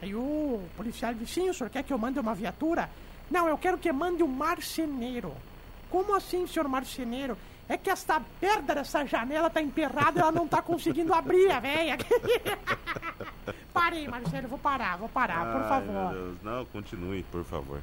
Aí 0.00 0.14
o 0.14 0.62
policial 0.76 1.12
disse, 1.12 1.34
sim, 1.34 1.50
o 1.50 1.54
senhor 1.54 1.68
quer 1.68 1.82
que 1.82 1.92
eu 1.92 1.98
mande 1.98 2.20
uma 2.20 2.34
viatura? 2.34 2.88
Não, 3.28 3.48
eu 3.48 3.58
quero 3.58 3.76
que 3.76 3.90
mande 3.92 4.22
um 4.22 4.28
marceneiro. 4.28 5.34
Como 5.90 6.14
assim, 6.14 6.46
senhor 6.46 6.68
marceneiro? 6.68 7.36
É 7.68 7.76
que 7.76 7.90
esta 7.90 8.22
merda 8.40 8.74
dessa 8.74 9.04
janela 9.06 9.48
tá 9.50 9.60
emperrada 9.60 10.18
e 10.18 10.22
ela 10.22 10.30
não 10.30 10.46
tá 10.46 10.60
conseguindo 10.62 11.12
abrir, 11.14 11.50
a 11.50 11.58
véia. 11.58 11.96
Parei, 13.72 14.06
Marcelo, 14.06 14.46
vou 14.48 14.58
parar, 14.58 14.98
vou 14.98 15.08
parar, 15.08 15.46
por 15.46 15.46
Ai, 15.46 15.58
meu 15.58 15.68
favor. 15.68 16.12
Deus. 16.12 16.36
Não, 16.42 16.64
continue, 16.66 17.22
por 17.24 17.42
favor. 17.44 17.80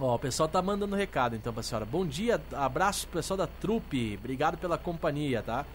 Ó, 0.00 0.14
o 0.14 0.18
pessoal 0.18 0.48
tá 0.48 0.62
mandando 0.62 0.96
recado 0.96 1.36
então 1.36 1.52
pra 1.52 1.62
senhora. 1.62 1.84
Bom 1.84 2.06
dia, 2.06 2.40
abraço 2.52 3.06
pro 3.06 3.18
pessoal 3.18 3.36
da 3.36 3.46
trupe. 3.46 4.16
Obrigado 4.18 4.56
pela 4.56 4.78
companhia, 4.78 5.42
tá? 5.42 5.66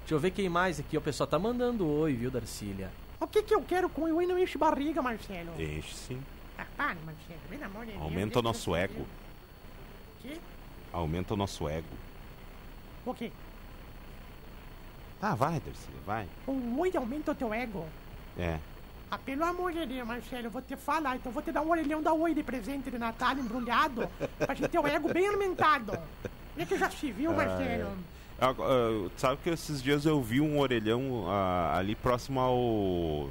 Deixa 0.00 0.14
eu 0.14 0.20
ver 0.20 0.30
quem 0.30 0.48
mais 0.48 0.78
aqui. 0.78 0.96
O 0.96 1.00
pessoal 1.00 1.26
tá 1.26 1.38
mandando 1.38 1.88
oi, 1.88 2.12
viu, 2.12 2.30
Darcília? 2.30 2.90
O 3.20 3.26
que 3.26 3.42
que 3.42 3.54
eu 3.54 3.62
quero 3.62 3.88
com 3.88 4.02
o 4.02 4.26
não 4.26 4.38
enche 4.38 4.56
barriga, 4.56 5.02
Marcelo? 5.02 5.60
Enche 5.60 5.94
sim. 5.94 6.22
Ah, 6.56 6.66
para, 6.76 6.94
Marcelo, 7.04 7.40
pelo 7.48 7.64
amor 7.64 7.86
de 7.86 7.92
Deus. 7.92 8.02
Aumenta 8.02 8.38
o 8.38 8.42
nosso 8.42 8.76
ego. 8.76 9.06
Que? 10.20 10.40
Aumenta 10.92 11.34
o 11.34 11.36
nosso 11.36 11.68
ego. 11.68 11.88
O 13.04 13.12
quê? 13.12 13.32
Tá, 15.20 15.34
vai, 15.34 15.60
Darcy, 15.60 15.88
vai. 16.06 16.28
Um 16.46 16.78
oi 16.80 16.92
aumenta 16.96 17.32
o 17.32 17.34
teu 17.34 17.52
ego? 17.52 17.86
É. 18.38 18.58
Ah, 19.12 19.18
pelo 19.18 19.44
amor 19.44 19.74
de 19.74 19.84
Deus, 19.84 20.08
Marcelo, 20.08 20.46
eu 20.46 20.50
vou 20.50 20.62
te 20.62 20.74
falar, 20.74 21.16
então 21.16 21.28
eu 21.28 21.34
vou 21.34 21.42
te 21.42 21.52
dar 21.52 21.60
um 21.60 21.68
orelhão 21.68 22.02
da 22.02 22.14
Oi 22.14 22.32
de 22.32 22.42
presente 22.42 22.90
de 22.90 22.98
Natal 22.98 23.36
embrulhado 23.36 24.08
pra 24.38 24.54
gente 24.54 24.70
ter 24.70 24.78
o 24.78 24.86
ego 24.86 25.12
bem 25.12 25.28
alimentado. 25.28 25.92
Vê 26.56 26.64
que 26.64 26.78
já 26.78 26.88
se 26.88 27.12
viu, 27.12 27.30
Marcelo. 27.30 27.92
Ah, 28.40 28.54
ah, 28.58 29.10
sabe 29.18 29.38
que 29.42 29.50
esses 29.50 29.82
dias 29.82 30.06
eu 30.06 30.22
vi 30.22 30.40
um 30.40 30.58
orelhão 30.58 31.26
ah, 31.28 31.76
ali 31.76 31.94
próximo 31.94 32.40
ao. 32.40 33.28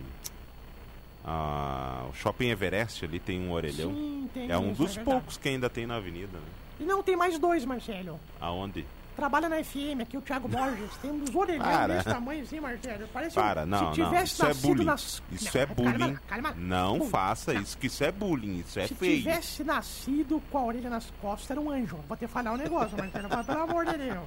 ah, 1.25 2.05
o 2.11 2.13
Shopping 2.13 2.49
Everest 2.49 3.03
ali 3.03 3.19
tem 3.19 3.41
um 3.41 3.51
orelhão. 3.51 3.89
Sim, 3.91 4.29
tem 4.35 4.51
é 4.51 4.57
um 4.59 4.73
isso, 4.73 4.83
dos 4.83 4.95
verdade. 4.95 5.15
poucos 5.15 5.35
que 5.35 5.49
ainda 5.49 5.67
tem 5.67 5.87
na 5.87 5.95
avenida, 5.95 6.37
né? 6.37 6.45
E 6.79 6.83
não, 6.83 7.01
tem 7.01 7.15
mais 7.15 7.39
dois, 7.39 7.65
Marcelo. 7.65 8.19
Aonde? 8.39 8.85
Trabalha 9.21 9.47
na 9.49 9.63
FM, 9.63 10.01
aqui 10.01 10.17
o 10.17 10.21
Thiago 10.21 10.47
Borges. 10.47 10.97
Tem 10.99 11.11
um 11.11 11.19
dos 11.19 11.35
orelhões 11.35 11.61
Para. 11.69 11.93
desse 11.93 12.09
tamanho 12.09 12.41
assim, 12.41 12.59
Marcelo. 12.59 13.07
Parece 13.13 13.35
Para, 13.35 13.61
um, 13.61 13.65
não, 13.67 13.77
se 13.77 13.83
não. 13.83 13.91
tivesse 14.09 14.33
Isso 14.33 14.43
é 14.43 14.47
nascido 14.47 14.67
bullying. 14.67 14.85
nas... 14.85 15.23
Isso 15.31 15.45
Não, 15.53 15.61
é 15.61 15.65
calma, 15.67 15.91
bullying. 15.91 16.15
calma. 16.27 16.51
Não 16.57 16.97
Bullying. 16.97 17.11
faça 17.11 17.53
isso, 17.53 17.77
que 17.77 17.85
isso 17.85 18.03
é 18.03 18.11
bullying, 18.11 18.59
isso 18.61 18.79
é 18.79 18.87
Se 18.87 18.95
feio. 18.95 19.17
tivesse 19.19 19.63
nascido 19.63 20.41
com 20.49 20.57
a 20.57 20.63
orelha 20.65 20.89
nas 20.89 21.11
costas, 21.21 21.51
era 21.51 21.61
um 21.61 21.69
anjo. 21.69 21.97
Vou 22.07 22.17
te 22.17 22.25
falar 22.25 22.53
um 22.53 22.57
negócio, 22.57 22.97
Marcelo. 22.97 23.29
mas 23.29 23.45
Pelo 23.45 23.61
amor 23.61 23.85
de 23.85 23.97
Deus. 23.99 24.23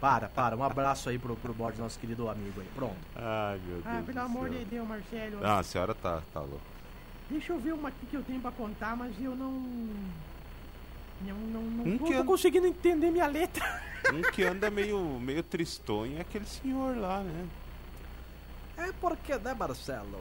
Para, 0.00 0.28
para. 0.28 0.56
Um 0.56 0.62
abraço 0.62 1.08
aí 1.08 1.18
pro, 1.18 1.34
pro 1.34 1.52
Borges, 1.52 1.80
nosso 1.80 1.98
querido 1.98 2.28
amigo 2.28 2.60
aí. 2.60 2.68
Pronto. 2.72 2.94
Ai, 3.16 3.58
meu 3.66 3.80
Deus. 3.82 3.84
Ah, 3.84 3.98
do 4.00 4.04
pelo 4.06 4.20
amor 4.20 4.48
céu. 4.48 4.58
de 4.60 4.64
Deus, 4.66 4.86
Marcelo. 4.88 5.40
Ah, 5.44 5.58
a 5.58 5.62
senhora 5.64 5.92
tá, 5.92 6.22
tá 6.32 6.38
louca. 6.38 6.60
Deixa 7.28 7.52
eu 7.52 7.58
ver 7.58 7.72
uma 7.74 7.88
aqui 7.88 8.06
que 8.08 8.16
eu 8.16 8.22
tenho 8.22 8.40
pra 8.40 8.52
contar, 8.52 8.96
mas 8.96 9.12
eu 9.20 9.34
não. 9.34 9.60
Não, 11.20 11.34
não, 11.34 11.62
não, 11.62 11.84
Um 11.84 11.88
não 11.96 11.98
que 12.06 12.12
tô 12.14 12.20
an- 12.20 12.26
conseguindo 12.26 12.66
entender 12.66 13.10
minha 13.10 13.26
letra. 13.26 13.64
Um 14.12 14.22
que 14.30 14.44
anda 14.44 14.70
meio, 14.70 15.00
meio 15.18 15.42
tristonho 15.42 16.18
é 16.18 16.20
aquele 16.20 16.44
senhor 16.46 16.96
lá, 16.96 17.20
né? 17.22 17.46
É 18.78 18.92
porque, 19.00 19.34
né, 19.36 19.52
Marcelo? 19.54 20.20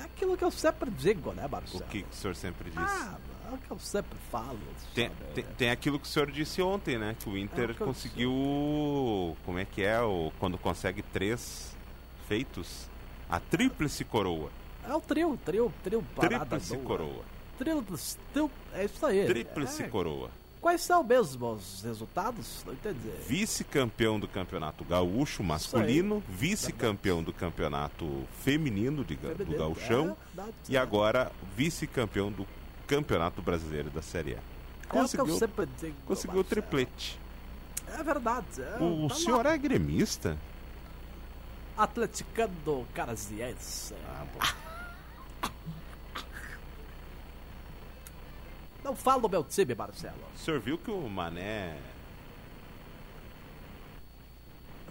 É 0.00 0.04
aquilo 0.04 0.36
que 0.36 0.42
eu 0.44 0.50
sempre 0.50 0.90
digo, 0.90 1.32
né, 1.32 1.46
O 1.46 1.50
Marcelo? 1.50 1.84
que, 1.84 2.02
que 2.02 2.10
o 2.10 2.14
senhor 2.16 2.34
sempre 2.34 2.70
disse? 2.70 2.82
Ah, 2.82 3.16
é 3.50 3.54
o 3.54 3.58
que 3.58 3.70
eu 3.70 3.78
sempre 3.78 4.18
falo. 4.30 4.58
Tem, 4.94 5.08
tem, 5.34 5.44
tem 5.56 5.70
aquilo 5.70 6.00
que 6.00 6.06
o 6.06 6.10
senhor 6.10 6.30
disse 6.32 6.60
ontem, 6.62 6.98
né? 6.98 7.14
Que 7.16 7.28
o 7.28 7.36
Inter 7.38 7.68
É 7.68 7.72
o 7.72 7.74
que 7.76 7.80
eu 7.82 7.86
conseguiu. 7.86 9.36
Como 9.44 9.58
é 9.58 9.64
que 9.64 9.84
é? 9.84 10.00
O, 10.00 10.32
quando 10.40 10.58
consegue 10.58 11.02
três 11.02 11.76
feitos? 12.26 12.88
A 13.30 13.38
tríplice 13.38 14.04
coroa. 14.04 14.50
É 14.88 14.92
o 14.94 15.00
trio, 15.00 15.38
trio, 15.44 15.72
trio 15.84 16.02
parada 16.16 16.44
Tríplice 16.46 16.74
boa. 16.76 16.86
coroa. 16.86 17.24
Tríplice, 17.58 18.16
é 18.74 18.84
isso 18.84 19.06
aí. 19.06 19.26
Tríplice 19.26 19.82
É. 19.84 19.88
coroa. 19.88 20.30
Quais 20.60 20.80
são 20.80 21.04
mesmo 21.04 21.52
os 21.52 21.82
resultados? 21.82 22.62
Não 22.66 22.72
entendi. 22.72 23.10
Vice-campeão 23.28 24.18
do 24.18 24.26
campeonato 24.26 24.82
gaúcho 24.82 25.42
masculino, 25.42 26.22
vice-campeão 26.28 27.22
do 27.22 27.34
campeonato 27.34 28.24
feminino 28.42 29.04
de, 29.04 29.14
ga- 29.14 29.28
do 29.34 29.36
Feminino, 29.36 29.58
gauchão 29.58 30.16
é, 30.38 30.42
e 30.70 30.76
agora 30.78 31.30
vice-campeão 31.54 32.32
do 32.32 32.46
campeonato 32.86 33.42
brasileiro 33.42 33.90
da 33.90 34.00
Série 34.00 34.34
A. 34.34 34.38
É 34.38 34.86
Conseguiu, 34.88 35.36
sempre 35.38 35.68
digo, 35.78 35.96
conseguiu 36.06 36.40
o 36.40 36.44
triplete. 36.44 37.18
É 37.98 38.02
verdade. 38.02 38.46
É, 38.62 38.78
O, 38.80 39.08
tá 39.08 39.14
senhor 39.16 39.44
lá. 39.44 39.52
é 39.52 39.58
gremista? 39.58 40.38
Atleticano 41.76 42.86
Caraziense. 42.94 43.94
Ah, 44.08 44.24
bom. 44.32 45.50
Não 48.84 48.94
fala 48.94 49.22
do 49.22 49.28
meu 49.30 49.42
time, 49.42 49.74
Marcelo. 49.74 50.14
O 50.34 50.38
senhor 50.38 50.60
viu 50.60 50.76
que 50.76 50.90
o 50.90 51.08
Mané. 51.08 51.74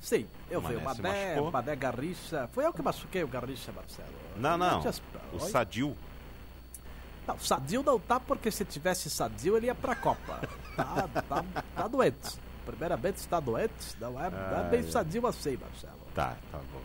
Sim, 0.02 0.28
eu 0.50 0.60
O 0.60 0.64
vi 0.64 0.76
o 0.76 0.82
Mané 0.82 1.36
se 1.36 1.52
Mané, 1.52 1.76
Garrincha. 1.76 2.50
Foi 2.52 2.66
eu 2.66 2.74
que 2.74 2.82
machuquei 2.82 3.24
o 3.24 3.28
Garrincha, 3.28 3.72
Marcelo. 3.72 4.10
Não, 4.36 4.58
não. 4.58 4.82
Oi? 4.82 4.92
O 5.34 5.40
Sadil. 5.40 5.96
Não, 7.28 7.40
Sadio 7.40 7.84
não 7.84 8.00
tá, 8.00 8.20
porque 8.20 8.52
se 8.52 8.66
tivesse 8.66 9.10
Sadio 9.10 9.56
ele 9.56 9.68
ia 9.68 9.76
pra 9.76 9.96
Copa. 9.96 10.42
Tá, 10.76 11.08
tá, 11.30 11.46
tá 11.76 11.88
doente. 11.88 12.38
Primeiramente 12.66 13.18
está 13.18 13.40
doente, 13.40 13.96
não 14.00 14.20
é, 14.22 14.30
não 14.30 14.66
é 14.66 14.70
bem. 14.70 14.90
Sadio 14.90 15.28
assim, 15.28 15.56
Marcelo. 15.56 16.00
Tá, 16.16 16.36
tá 16.52 16.58
bom. 16.72 16.82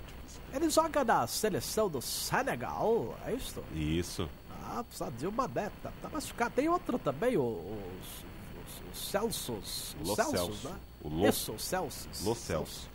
Ele 0.54 0.68
joga 0.70 1.04
na 1.04 1.26
seleção 1.26 1.88
do 1.88 2.00
Senegal, 2.00 3.16
é 3.26 3.32
isso? 3.32 3.64
Isso. 3.74 4.28
Ah, 4.70 4.84
Mané, 5.32 5.70
tá, 5.82 5.90
tá 6.02 6.08
machucado. 6.10 6.54
Tem 6.54 6.68
outro 6.68 6.98
também, 6.98 7.37
o- 7.37 7.42
os, 7.42 8.88
os, 8.92 8.92
os 8.92 9.08
Celsos. 9.10 9.94
O 9.98 10.02
Os 10.02 10.08
Lo 10.08 10.14
Celsos, 10.16 10.38
Celso. 10.60 10.68
né? 10.68 10.76
O 11.02 11.08
Lo- 11.08 11.28
Isso, 11.28 11.52
os 11.52 11.62
Celsos. 11.64 12.25
Lo 12.25 12.34
Celso. 12.34 12.88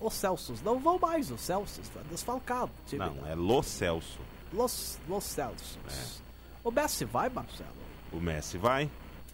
Os 0.00 0.14
Celsos 0.14 0.60
não 0.62 0.78
vão 0.80 0.98
mais, 0.98 1.30
os 1.30 1.40
Celsos, 1.40 1.88
tá 1.88 2.00
desfalcado. 2.10 2.70
o 2.84 2.88
time, 2.88 3.04
Não, 3.04 3.14
né? 3.14 3.32
é 3.32 3.34
Lo 3.34 3.62
Celso. 3.62 4.18
Los, 4.52 4.98
Los 5.08 5.24
Celsos. 5.24 5.78
É. 5.88 6.24
O 6.64 6.70
Messi 6.70 7.04
vai, 7.04 7.28
Marcelo. 7.28 7.70
O 8.12 8.20
Messi 8.20 8.58
vai, 8.58 8.90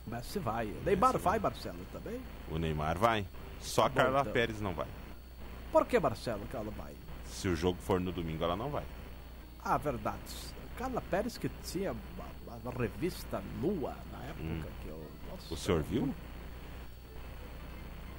O 0.06 0.10
Messi 0.10 0.38
vai. 0.38 0.66
O 0.66 0.82
Neymar 0.84 1.12
Messi 1.12 1.22
vai, 1.24 1.38
vai. 1.38 1.50
Marcelo, 1.50 1.78
também. 1.92 2.20
o 2.50 2.58
Neymar 2.58 2.98
vai. 2.98 3.26
Só 3.60 3.84
a 3.84 3.90
Carla 3.90 4.20
então. 4.20 4.32
Pérez 4.32 4.60
não 4.60 4.72
vai. 4.74 4.86
Por 5.72 5.86
que, 5.86 5.98
Marcelo, 6.00 6.46
que 6.46 6.56
ela 6.56 6.64
não 6.64 6.72
vai? 6.72 6.92
Se 7.30 7.48
o 7.48 7.54
jogo 7.56 7.78
for 7.80 8.00
no 8.00 8.10
domingo, 8.10 8.42
ela 8.42 8.56
não 8.56 8.70
vai. 8.70 8.84
Ah, 9.62 9.76
verdade. 9.76 10.18
Carla 10.80 11.02
Pérez 11.10 11.36
que 11.36 11.50
tinha 11.70 11.92
uma, 11.92 12.56
uma 12.64 12.72
revista 12.72 13.42
nua 13.60 13.94
na 14.10 14.24
época 14.24 14.42
Hum. 14.42 14.62
que 14.82 14.88
eu. 14.88 15.06
Nossa, 15.30 15.54
O 15.54 15.56
senhor 15.58 15.82
viu? 15.82 16.14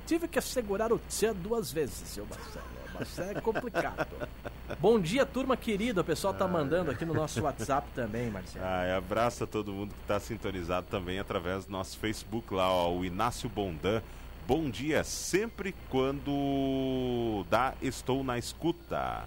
Tive 0.05 0.27
que 0.27 0.37
assegurar 0.37 0.91
o 0.93 0.99
Tchan 0.99 1.33
duas 1.33 1.71
vezes, 1.71 1.95
seu 2.07 2.25
Marcelo. 2.27 2.65
Mas 2.93 3.17
é 3.17 3.33
complicado. 3.41 4.07
Bom 4.79 4.99
dia, 4.99 5.25
turma 5.25 5.57
querida. 5.57 6.01
O 6.01 6.03
pessoal 6.03 6.33
tá 6.35 6.47
mandando 6.47 6.91
aqui 6.91 7.03
no 7.03 7.13
nosso 7.15 7.41
WhatsApp 7.41 7.87
também, 7.95 8.29
Marcelo. 8.29 8.63
Ai, 8.63 8.93
abraço 8.93 9.43
a 9.43 9.47
todo 9.47 9.71
mundo 9.73 9.93
que 9.95 10.01
está 10.01 10.19
sintonizado 10.19 10.85
também 10.91 11.17
através 11.17 11.65
do 11.65 11.71
nosso 11.71 11.97
Facebook 11.97 12.53
lá, 12.53 12.69
ó, 12.71 12.93
o 12.93 13.03
Inácio 13.03 13.49
Bondan. 13.49 14.01
Bom 14.47 14.69
dia, 14.69 15.03
sempre 15.03 15.73
quando 15.89 17.43
dá, 17.49 17.73
estou 17.81 18.23
na 18.23 18.37
escuta. 18.37 19.23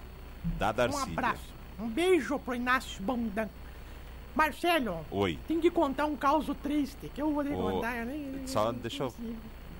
Da 0.58 0.70
Um 0.70 0.72
Darcília. 0.74 1.12
abraço. 1.18 1.53
Um 1.78 1.88
beijo 1.88 2.38
pro 2.38 2.54
Inácio 2.54 3.02
Bondan. 3.02 3.48
Marcelo, 4.34 5.04
Oi. 5.12 5.38
tem 5.46 5.60
que 5.60 5.70
contar 5.70 6.06
um 6.06 6.16
caos 6.16 6.46
triste 6.60 7.08
que 7.14 7.22
eu 7.22 7.32
vou 7.32 7.44
Ô, 7.44 7.72
contar. 7.72 7.96
eu 7.98 8.06
nem- 8.06 8.46
Só 8.46 8.72
deixa 8.72 9.04
eu. 9.04 9.14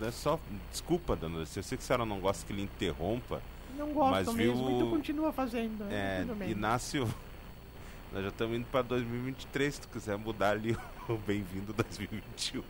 é 0.01 0.11
Só, 0.13 0.39
desculpa, 0.71 1.17
dona 1.17 1.39
Alice, 1.39 1.57
eu 1.57 1.63
sei 1.63 1.77
que 1.77 1.83
a 1.83 1.87
senhora 1.87 2.05
não 2.05 2.21
gosta 2.21 2.47
que 2.47 2.53
lhe 2.53 2.63
interrompa. 2.63 3.43
Não 3.77 3.93
gosto 3.93 4.11
mas 4.13 4.33
mesmo, 4.33 4.67
viu- 4.69 4.77
e 4.77 4.79
tu 4.85 4.91
continua 4.91 5.33
fazendo. 5.33 5.85
É, 5.91 6.25
bem. 6.39 6.51
Inácio, 6.53 7.03
nós 8.13 8.23
já 8.23 8.29
estamos 8.29 8.57
indo 8.57 8.67
para 8.67 8.83
2023. 8.83 9.75
Se 9.75 9.81
tu 9.81 9.89
quiser 9.89 10.17
mudar 10.17 10.51
ali 10.51 10.77
o 11.09 11.15
bem-vindo 11.17 11.73
2021. 11.73 12.63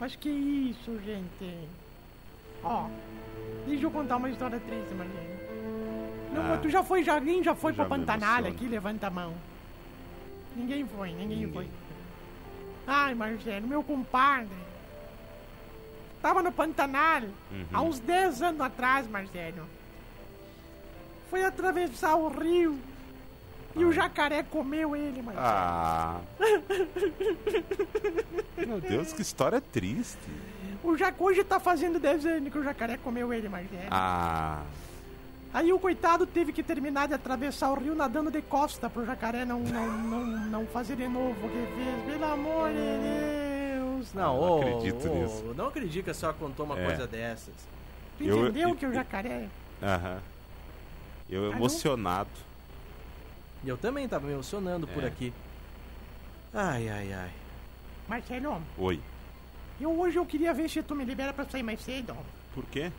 Mas 0.00 0.16
que 0.16 0.30
isso, 0.30 0.98
gente? 1.04 1.54
Ó, 2.62 2.88
deixa 3.66 3.84
eu 3.84 3.90
contar 3.90 4.16
uma 4.16 4.30
história 4.30 4.58
triste, 4.58 4.94
Marlene. 4.94 5.33
Não, 6.34 6.54
Ah. 6.54 6.58
tu 6.60 6.68
já 6.68 6.82
foi, 6.82 7.02
já, 7.04 7.14
alguém 7.14 7.42
já 7.42 7.54
foi 7.54 7.72
Já 7.72 7.84
pra 7.84 7.96
Pantanal 7.96 8.44
aqui? 8.46 8.66
Levanta 8.66 9.06
a 9.06 9.10
mão. 9.10 9.34
Ninguém 10.56 10.86
foi, 10.86 11.10
ninguém, 11.10 11.28
Ninguém. 11.28 11.52
foi. 11.52 11.68
Ai, 12.86 13.14
Marcelo, 13.14 13.66
meu 13.66 13.82
compadre. 13.82 14.48
Tava 16.20 16.42
no 16.42 16.50
Pantanal 16.52 17.22
Uhum. 17.22 17.64
há 17.72 17.82
uns 17.82 17.98
10 17.98 18.42
anos 18.42 18.60
atrás, 18.60 19.06
Marcelo. 19.08 19.62
Foi 21.30 21.44
atravessar 21.44 22.14
o 22.16 22.28
rio 22.28 22.78
e 23.76 23.84
o 23.84 23.92
jacaré 23.92 24.42
comeu 24.42 24.94
ele, 24.94 25.20
Marcelo. 25.22 25.46
Ah. 25.46 26.20
Meu 28.66 28.80
Deus, 28.80 29.12
que 29.12 29.22
história 29.22 29.60
triste. 29.60 30.18
O 30.82 30.96
jac... 30.96 31.14
Hoje 31.18 31.42
tá 31.44 31.58
fazendo 31.58 31.98
10 31.98 32.26
anos 32.26 32.52
que 32.52 32.58
o 32.58 32.62
jacaré 32.62 32.96
comeu 32.98 33.32
ele, 33.32 33.48
Marcelo. 33.48 33.88
Ah. 33.90 34.62
Aí 35.54 35.72
o 35.72 35.78
coitado 35.78 36.26
teve 36.26 36.52
que 36.52 36.64
terminar 36.64 37.06
de 37.06 37.14
atravessar 37.14 37.70
o 37.70 37.78
rio 37.78 37.94
nadando 37.94 38.28
de 38.28 38.42
costa 38.42 38.90
pro 38.90 39.06
jacaré 39.06 39.44
não, 39.44 39.60
não, 39.60 39.86
não, 40.02 40.26
não 40.26 40.66
fazer 40.66 40.96
de 40.96 41.06
novo 41.06 41.46
o 41.46 41.48
que 41.48 41.74
fez. 41.76 42.04
Pelo 42.12 42.24
amor 42.24 42.70
de 42.70 43.78
Deus. 43.78 44.12
Não, 44.12 44.34
não 44.36 44.40
ô, 44.40 44.60
acredito 44.60 45.08
ô, 45.08 45.14
nisso. 45.14 45.54
Não 45.56 45.66
acredito 45.68 46.04
que 46.04 46.10
a 46.10 46.14
senhora 46.14 46.36
contou 46.36 46.66
uma 46.66 46.76
É. 46.76 46.84
coisa 46.84 47.06
dessas. 47.06 47.54
Tu 48.18 48.24
Eu- 48.24 48.42
entendeu 48.48 48.70
eu- 48.70 48.74
que 48.74 48.84
o 48.84 48.92
jacaré... 48.92 49.48
Aham. 49.80 50.18
Eu 51.30 51.42
não? 51.42 51.52
emocionado. 51.52 52.28
E 53.62 53.68
eu 53.68 53.78
também 53.78 54.08
tava 54.08 54.26
me 54.26 54.32
emocionando 54.32 54.88
por 54.88 55.04
É. 55.04 55.06
aqui. 55.06 55.32
Ai, 56.52 56.88
ai, 56.88 57.12
ai. 57.12 57.30
Marcelo, 58.08 58.60
Oi. 58.76 59.00
eu 59.80 59.90
hoje 59.98 60.18
eu 60.18 60.26
queria 60.26 60.52
ver 60.52 60.68
se 60.68 60.82
tu 60.82 60.94
me 60.96 61.04
libera 61.04 61.32
pra 61.32 61.44
sair 61.46 61.62
mais 61.62 61.80
cedo. 61.80 62.14
Por 62.54 62.64
quê? 62.66 62.90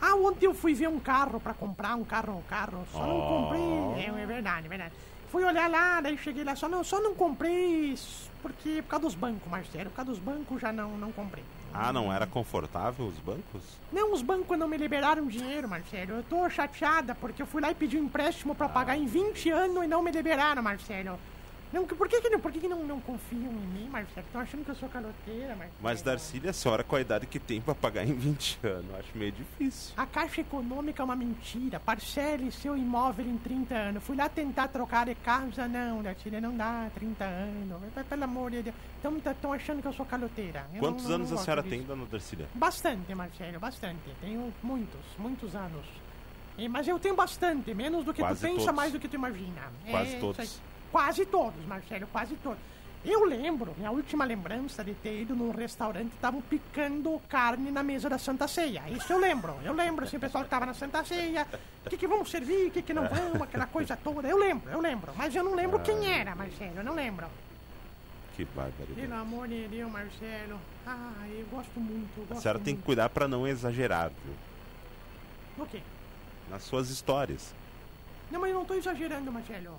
Ah, 0.00 0.14
ontem 0.16 0.46
eu 0.46 0.54
fui 0.54 0.72
ver 0.74 0.88
um 0.88 0.98
carro 0.98 1.38
pra 1.40 1.52
comprar, 1.54 1.94
um 1.94 2.04
carro, 2.04 2.38
um 2.38 2.42
carro. 2.42 2.86
Só 2.92 2.98
não 3.06 3.18
Oh. 3.18 3.42
comprei. 3.42 4.04
É, 4.04 4.22
é 4.22 4.26
verdade, 4.26 4.66
é 4.66 4.68
verdade. 4.68 4.94
Fui 5.30 5.44
olhar 5.44 5.70
lá, 5.70 6.00
daí 6.00 6.18
cheguei 6.18 6.42
lá, 6.42 6.56
só 6.56 6.68
não, 6.68 6.82
só 6.82 7.00
não 7.00 7.14
comprei 7.14 7.94
porque 8.42 8.82
por 8.82 8.88
causa 8.88 9.04
dos 9.06 9.14
bancos, 9.14 9.48
Marcelo. 9.48 9.90
Por 9.90 9.96
causa 9.96 10.10
dos 10.10 10.18
bancos 10.20 10.60
já 10.60 10.72
não, 10.72 10.96
não 10.98 11.12
comprei. 11.12 11.44
Ah, 11.72 11.92
não 11.92 12.12
era 12.12 12.26
confortável 12.26 13.06
os 13.06 13.16
bancos? 13.18 13.62
Não, 13.92 14.12
os 14.12 14.22
bancos 14.22 14.58
não 14.58 14.66
me 14.66 14.76
liberaram 14.76 15.26
dinheiro, 15.28 15.68
Marcelo. 15.68 16.14
Eu 16.14 16.22
tô 16.24 16.48
chateada 16.50 17.14
porque 17.14 17.42
eu 17.42 17.46
fui 17.46 17.60
lá 17.62 17.70
e 17.70 17.74
pedi 17.76 17.96
um 17.96 18.04
empréstimo 18.04 18.56
pra 18.56 18.68
pagar 18.68 18.96
em 18.96 19.06
20 19.06 19.50
anos 19.50 19.84
e 19.84 19.86
não 19.86 20.02
me 20.02 20.10
liberaram, 20.10 20.62
Marcelo. 20.62 21.16
Não, 21.72 21.86
por 21.86 22.08
que, 22.08 22.20
que, 22.20 22.28
não, 22.28 22.40
por 22.40 22.50
que, 22.50 22.58
que 22.58 22.66
não, 22.68 22.84
não 22.84 23.00
confiam 23.00 23.42
em 23.52 23.66
mim, 23.66 23.88
Marcelo? 23.88 24.26
Estão 24.26 24.40
achando 24.40 24.64
que 24.64 24.70
eu 24.72 24.74
sou 24.74 24.88
caloteira, 24.88 25.50
Marcelo. 25.54 25.72
Mas, 25.80 26.02
Darcília, 26.02 26.50
a 26.50 26.52
senhora 26.52 26.82
com 26.82 26.96
a 26.96 27.00
idade 27.00 27.26
que 27.28 27.38
tem 27.38 27.60
pra 27.60 27.76
pagar 27.76 28.04
em 28.04 28.12
20 28.12 28.58
anos, 28.64 28.92
acho 28.98 29.16
meio 29.16 29.30
difícil. 29.30 29.94
A 29.96 30.04
Caixa 30.04 30.40
Econômica 30.40 31.00
é 31.00 31.04
uma 31.04 31.14
mentira. 31.14 31.78
Parcele 31.78 32.50
seu 32.50 32.76
imóvel 32.76 33.24
em 33.24 33.38
30 33.38 33.74
anos. 33.74 34.02
Fui 34.02 34.16
lá 34.16 34.28
tentar 34.28 34.66
trocar 34.66 35.06
de 35.06 35.14
casa. 35.14 35.68
Não, 35.68 36.02
Darcília, 36.02 36.40
não 36.40 36.56
dá 36.56 36.90
30 36.92 37.24
anos. 37.24 37.80
Pelo 38.08 38.24
amor 38.24 38.50
de 38.50 38.62
Deus. 38.62 38.76
Estão 39.24 39.52
achando 39.52 39.80
que 39.80 39.86
eu 39.86 39.92
sou 39.92 40.04
caloteira. 40.04 40.66
Eu 40.74 40.80
Quantos 40.80 41.04
não- 41.06 41.14
anos 41.14 41.30
não 41.30 41.38
a 41.38 41.42
senhora 41.42 41.62
disso. 41.62 41.74
tem, 41.76 41.84
dona 41.84 42.04
Darcília? 42.06 42.48
Bastante, 42.52 43.14
Marcelo, 43.14 43.60
bastante. 43.60 44.10
Tenho 44.20 44.52
muitos, 44.60 45.00
muitos 45.18 45.54
anos. 45.54 45.86
E- 46.58 46.68
mas 46.68 46.86
eu 46.88 46.98
tenho 46.98 47.14
bastante, 47.14 47.72
menos 47.72 48.04
do 48.04 48.12
que 48.12 48.20
Quase 48.20 48.40
tu 48.40 48.42
pensa, 48.42 48.58
todos. 48.58 48.74
mais 48.74 48.92
do 48.92 48.98
que 48.98 49.08
tu 49.08 49.14
imagina. 49.14 49.62
Quase 49.88 50.16
É, 50.16 50.18
todos. 50.18 50.60
Quase 50.90 51.24
todos, 51.26 51.64
Marcelo, 51.66 52.06
quase 52.08 52.34
todos. 52.36 52.58
Eu 53.02 53.24
lembro, 53.24 53.74
minha 53.78 53.90
última 53.90 54.26
lembrança 54.26 54.84
de 54.84 54.92
ter 54.92 55.22
ido 55.22 55.34
num 55.34 55.52
restaurante, 55.52 56.12
estavam 56.12 56.42
picando 56.42 57.18
carne 57.30 57.70
na 57.70 57.82
mesa 57.82 58.10
da 58.10 58.18
Santa 58.18 58.46
Ceia. 58.46 58.82
Isso 58.90 59.10
eu 59.10 59.18
lembro. 59.18 59.56
Eu 59.64 59.72
lembro, 59.72 60.04
assim, 60.04 60.18
o 60.18 60.20
pessoal 60.20 60.44
que 60.44 60.50
tava 60.50 60.66
na 60.66 60.74
Santa 60.74 61.02
Ceia, 61.04 61.46
o 61.86 61.88
que, 61.88 61.96
que 61.96 62.06
vamos 62.06 62.30
servir, 62.30 62.66
o 62.68 62.70
que, 62.70 62.82
que 62.82 62.92
não 62.92 63.08
vamos, 63.08 63.40
aquela 63.40 63.66
coisa 63.66 63.96
toda. 63.96 64.28
Eu 64.28 64.36
lembro, 64.36 64.70
eu 64.70 64.80
lembro. 64.80 65.12
Mas 65.16 65.34
eu 65.34 65.42
não 65.42 65.54
lembro 65.54 65.78
Ah. 65.78 65.82
quem 65.82 66.12
era, 66.12 66.34
Marcelo, 66.34 66.76
eu 66.76 66.84
não 66.84 66.94
lembro. 66.94 67.26
Que 68.36 68.44
barbaridade. 68.44 68.92
Pelo 69.00 69.14
amor 69.14 69.48
de 69.48 69.66
Deus, 69.68 69.90
Marcelo. 69.90 70.60
Ah, 70.86 71.12
eu 71.30 71.46
gosto 71.46 71.80
muito, 71.80 72.10
eu 72.18 72.24
A 72.24 72.26
gosto 72.26 72.42
senhora 72.42 72.58
tem 72.58 72.66
que 72.74 72.78
muito. 72.80 72.84
cuidar 72.86 73.08
pra 73.08 73.26
não 73.26 73.46
exagerar, 73.48 74.10
viu? 74.24 74.34
O 75.64 75.66
quê? 75.66 75.80
Nas 76.50 76.64
suas 76.64 76.90
histórias. 76.90 77.54
Não, 78.30 78.40
mas 78.40 78.50
eu 78.50 78.58
não 78.58 78.64
tô 78.66 78.74
exagerando, 78.74 79.32
Marcelo. 79.32 79.78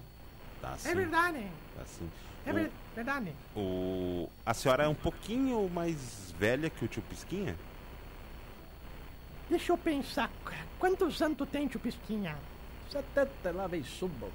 Tá 0.61 0.71
assim. 0.73 0.89
É 0.89 0.95
verdade. 0.95 1.47
Tá 1.75 1.81
assim. 1.81 2.09
É 2.45 2.51
O- 2.51 2.53
ver- 2.53 2.71
verdade. 2.95 3.33
O... 3.55 4.29
A 4.45 4.53
senhora 4.53 4.83
é 4.83 4.87
um 4.87 4.95
pouquinho 4.95 5.69
mais 5.69 6.33
velha 6.37 6.69
que 6.69 6.85
o 6.85 6.87
tio 6.87 7.01
Pisquinha? 7.03 7.55
Deixa 9.49 9.71
eu 9.71 9.77
pensar. 9.77 10.29
qu- 10.45 10.51
Quantos 10.79 11.21
anos 11.21 11.37
tu 11.37 11.45
tem, 11.45 11.67
tio 11.67 11.79
Pisquinha? 11.79 12.35
70 12.89 13.51
lá 13.51 13.67
vem 13.67 13.83
subo. 13.83 14.29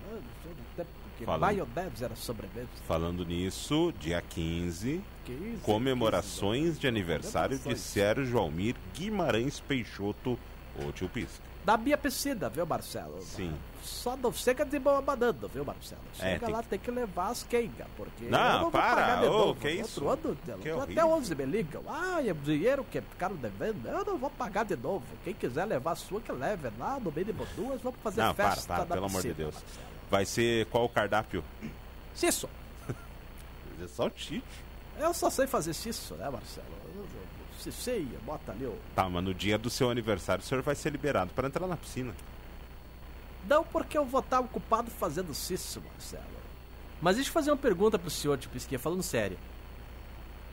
Porque 0.77 1.25
Falando. 1.25 1.41
Maio 1.41 1.67
Devs 1.67 2.03
era 2.03 2.15
sobrevivência. 2.17 2.69
Falando 2.87 3.25
nisso, 3.25 3.93
dia 3.99 4.21
15, 4.23 5.03
Que 5.25 5.33
isso, 5.33 5.62
comemorações 5.62 6.79
de 6.79 6.87
aniversário 6.87 7.59
de. 7.59 7.79
Sérgio 7.79 8.39
Almir 8.39 8.77
Guimarães 8.95 9.59
Peixoto, 9.61 10.39
o 10.79 10.93
tio 10.93 11.09
Pisca. 11.09 11.43
Da 11.66 11.76
Bia 11.76 11.98
Pescida, 11.98 12.48
viu, 12.48 12.64
Marcelo? 12.64 13.20
Sim. 13.22 13.52
Só 13.83 14.16
não 14.16 14.33
chega 14.33 14.64
de 14.64 14.79
boa 14.79 15.02
banana, 15.02 15.48
viu, 15.52 15.64
Marcelo? 15.64 16.00
É, 16.20 16.35
Chega 16.35 16.46
tem 16.46 16.55
lá, 16.55 16.62
que- 16.62 16.68
tem 16.68 16.79
que 16.79 16.90
levar 16.92 17.31
as 17.31 17.42
quengas, 17.42 17.88
porque 17.96 18.26
Não, 18.26 18.38
eu 18.38 18.52
não 18.52 18.61
vou 18.61 18.70
para, 18.70 18.94
pagar 18.94 19.20
de 19.20 19.26
ô, 19.26 19.33
novo. 19.33 19.61
que 19.61 19.74
No 19.74 19.81
isso? 19.81 20.05
Outro 20.05 20.31
ano, 20.31 20.37
Que 20.62 20.70
até 20.70 20.74
horrível. 20.76 21.09
11 21.09 21.35
me 21.35 21.44
ligam. 21.44 21.83
Ah, 21.88 22.22
é 22.24 22.33
dinheiro 22.33 22.85
que 22.85 23.00
ficaram 23.00 23.35
devendo, 23.35 23.85
eu 23.88 24.05
não 24.05 24.16
vou 24.16 24.31
pagar 24.31 24.64
de 24.64 24.76
novo. 24.76 25.05
Quem 25.24 25.35
quiser 25.35 25.64
levar 25.64 25.92
a 25.92 25.96
sua, 25.96 26.20
que 26.20 26.31
leve 26.31 26.70
lá 26.79 27.00
no 27.00 27.11
mínimo 27.11 27.44
duas, 27.57 27.81
vamos 27.81 27.98
fazer 28.00 28.22
Não, 28.22 28.33
para, 28.33 28.50
festa 28.52 28.68
para, 28.74 28.85
da 28.85 28.94
pelo 28.94 29.07
amor 29.07 29.22
de 29.22 29.29
piscina, 29.29 29.50
Deus. 29.50 29.55
Marcelo. 29.61 29.87
Vai 30.09 30.24
ser 30.24 30.66
qual 30.66 30.85
o 30.85 30.88
cardápio? 30.88 31.42
Cisso. 32.14 32.48
É 33.83 33.88
salsicha. 33.88 34.42
Eu 35.00 35.12
só 35.12 35.29
sei 35.29 35.46
fazer 35.48 35.74
cisso, 35.74 36.14
né, 36.14 36.31
Marcelo? 36.31 36.66
Ciceia, 37.61 38.19
bota 38.25 38.53
ali 38.53 38.64
o... 38.66 38.77
Tá, 38.95 39.09
mas 39.09 39.25
no 39.25 39.33
dia 39.35 39.57
do 39.59 39.69
seu 39.71 39.90
aniversário 39.90 40.42
o 40.42 40.47
senhor 40.47 40.62
vai 40.62 40.75
ser 40.75 40.90
liberado 40.90 41.33
para 41.35 41.49
entrar 41.49 41.66
na 41.66 41.77
piscina. 41.77 42.14
Não 43.49 43.62
porque 43.64 43.97
eu 43.97 44.05
vou 44.05 44.21
estar 44.21 44.40
ocupado 44.40 44.90
fazendo 44.90 45.33
cisso, 45.35 45.81
Marcelo. 45.92 46.25
Mas 47.01 47.16
deixa 47.16 47.29
eu 47.31 47.35
fazer 47.35 47.51
uma 47.51 47.57
pergunta 47.57 47.99
pro 47.99 48.11
senhor, 48.11 48.38
tipo 48.38 48.55
Pisquinha, 48.55 48.79
falando 48.79 49.03
sério. 49.03 49.38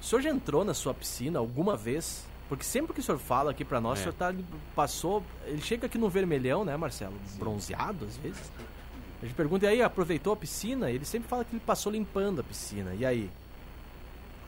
O 0.01 0.03
senhor 0.05 0.21
já 0.21 0.29
entrou 0.29 0.63
na 0.65 0.73
sua 0.73 0.93
piscina 0.93 1.39
alguma 1.39 1.75
vez? 1.77 2.25
Porque 2.49 2.63
sempre 2.65 2.93
que 2.93 2.99
o 2.99 3.03
senhor 3.03 3.17
fala 3.17 3.51
aqui 3.51 3.63
pra 3.63 3.79
nós, 3.79 3.97
É. 3.99 4.01
o 4.01 4.03
senhor 4.03 4.13
tá, 4.13 4.33
passou... 4.75 5.23
Ele 5.45 5.61
chega 5.61 5.87
aqui 5.87 5.97
no 5.97 6.09
vermelhão, 6.09 6.63
né, 6.65 6.75
Marcelo? 6.77 7.15
Bronzeado, 7.37 8.05
às 8.05 8.17
vezes. 8.17 8.51
A 9.21 9.25
gente 9.25 9.33
pergunta, 9.35 9.65
e 9.65 9.69
aí, 9.69 9.81
aproveitou 9.81 10.33
a 10.33 10.35
piscina? 10.35 10.91
Ele 10.91 11.05
sempre 11.05 11.29
fala 11.29 11.45
que 11.45 11.55
ele 11.55 11.63
passou 11.65 11.91
limpando 11.91 12.41
a 12.41 12.43
piscina. 12.43 12.93
E 12.93 13.05
aí? 13.05 13.29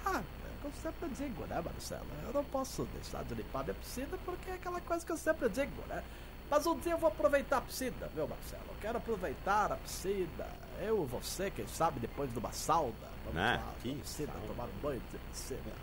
Ah, 0.05 0.21
eu 0.65 0.71
sempre 0.81 1.09
digo, 1.09 1.45
né, 1.45 1.61
Marcelo? 1.61 2.05
Eu 2.25 2.33
não 2.33 2.43
posso 2.45 2.83
deixar 2.93 3.23
de 3.23 3.33
limpar 3.35 3.63
minha 3.63 3.73
piscina 3.75 4.17
porque 4.25 4.49
é 4.49 4.53
aquela 4.53 4.81
coisa 4.81 5.05
que 5.05 5.11
eu 5.11 5.17
sempre 5.17 5.49
digo, 5.49 5.81
né? 5.87 6.03
Mas 6.49 6.65
um 6.67 6.77
dia 6.79 6.91
eu 6.93 6.97
vou 6.97 7.09
aproveitar 7.09 7.57
a 7.57 7.61
piscina, 7.61 8.07
viu, 8.13 8.27
Marcelo? 8.27 8.63
Eu 8.69 8.75
quero 8.81 8.97
aproveitar 8.97 9.71
a 9.71 9.75
piscina. 9.77 10.47
Eu 10.81 11.03
e 11.03 11.07
você, 11.07 11.49
quem 11.49 11.65
sabe, 11.67 11.99
depois 11.99 12.31
de 12.31 12.37
uma 12.37 12.51
sauna. 12.51 12.93
Vamos 13.25 13.39
Ah, 13.41 13.61
lá, 13.65 13.73
que 13.81 13.91
na 13.93 14.01
piscina, 14.01 14.31
sauna. 14.33 14.47
tomar 14.47 14.65
um 14.65 14.79
banho 14.81 15.01
de 15.11 15.17
piscina. 15.17 15.73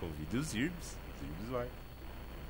Convide 0.00 0.36
os 0.36 0.54
Irbs. 0.54 0.96
Os 1.16 1.22
Irbs 1.28 1.48
vai. 1.50 1.68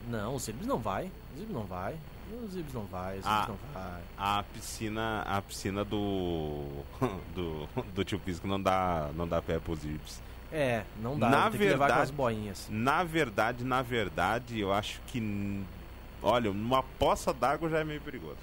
Não, 0.08 0.34
o 0.34 0.38
Zibs 0.38 0.66
não 0.66 0.78
vai. 0.78 1.10
O 1.34 1.38
Zibs 1.38 1.52
não 1.54 1.64
vai. 1.64 1.94
O 2.32 2.48
Zibs 2.48 2.72
não 2.72 2.84
vai, 2.86 3.12
o 3.18 3.22
Zibs 3.22 3.26
Ah. 3.26 3.46
não 3.48 3.58
vai. 3.74 4.00
A 4.16 4.42
piscina, 4.54 5.22
a 5.22 5.42
piscina 5.42 5.84
do 5.84 6.64
do, 7.34 7.68
do 7.94 8.04
tio 8.04 8.18
Pisco 8.18 8.46
não 8.46 8.60
dá, 8.60 9.10
não 9.14 9.26
dá 9.28 9.40
pé 9.42 9.58
pros 9.58 9.84
Irbs. 9.84 10.20
É, 10.50 10.84
não 11.00 11.18
dá. 11.18 11.28
Na 11.30 11.50
tem 11.50 11.58
que 11.60 11.64
levar 11.64 11.76
com 11.76 11.78
verdade- 11.86 12.02
as 12.02 12.10
boinhas. 12.10 12.68
Na 12.70 13.04
verdade, 13.04 13.64
na 13.64 13.82
verdade, 13.82 14.58
eu 14.60 14.72
acho 14.72 15.00
que 15.06 15.62
olha, 16.22 16.50
uma 16.50 16.82
poça 16.82 17.32
d'água 17.32 17.68
já 17.70 17.78
é 17.80 17.84
meio 17.84 18.00
perigoso. 18.00 18.36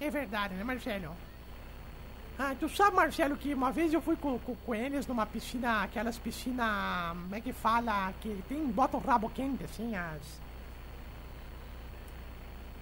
É 0.00 0.08
verdade, 0.10 0.54
né, 0.54 0.64
Marcelo? 0.64 1.14
Ah, 2.38 2.54
tu 2.58 2.68
sabe, 2.70 2.96
Marcelo, 2.96 3.36
que 3.36 3.52
uma 3.52 3.70
vez 3.70 3.92
eu 3.92 4.00
fui 4.00 4.16
com, 4.16 4.38
com, 4.38 4.54
com 4.56 4.74
eles 4.74 5.06
numa 5.06 5.26
piscina, 5.26 5.82
aquelas 5.82 6.16
piscinas, 6.18 7.12
como 7.12 7.34
é 7.34 7.40
que 7.40 7.52
fala, 7.52 8.12
que 8.20 8.42
tem, 8.48 8.66
bota 8.68 8.96
o 8.96 9.00
rabo 9.00 9.28
quente, 9.28 9.62
assim, 9.64 9.94
as... 9.94 10.40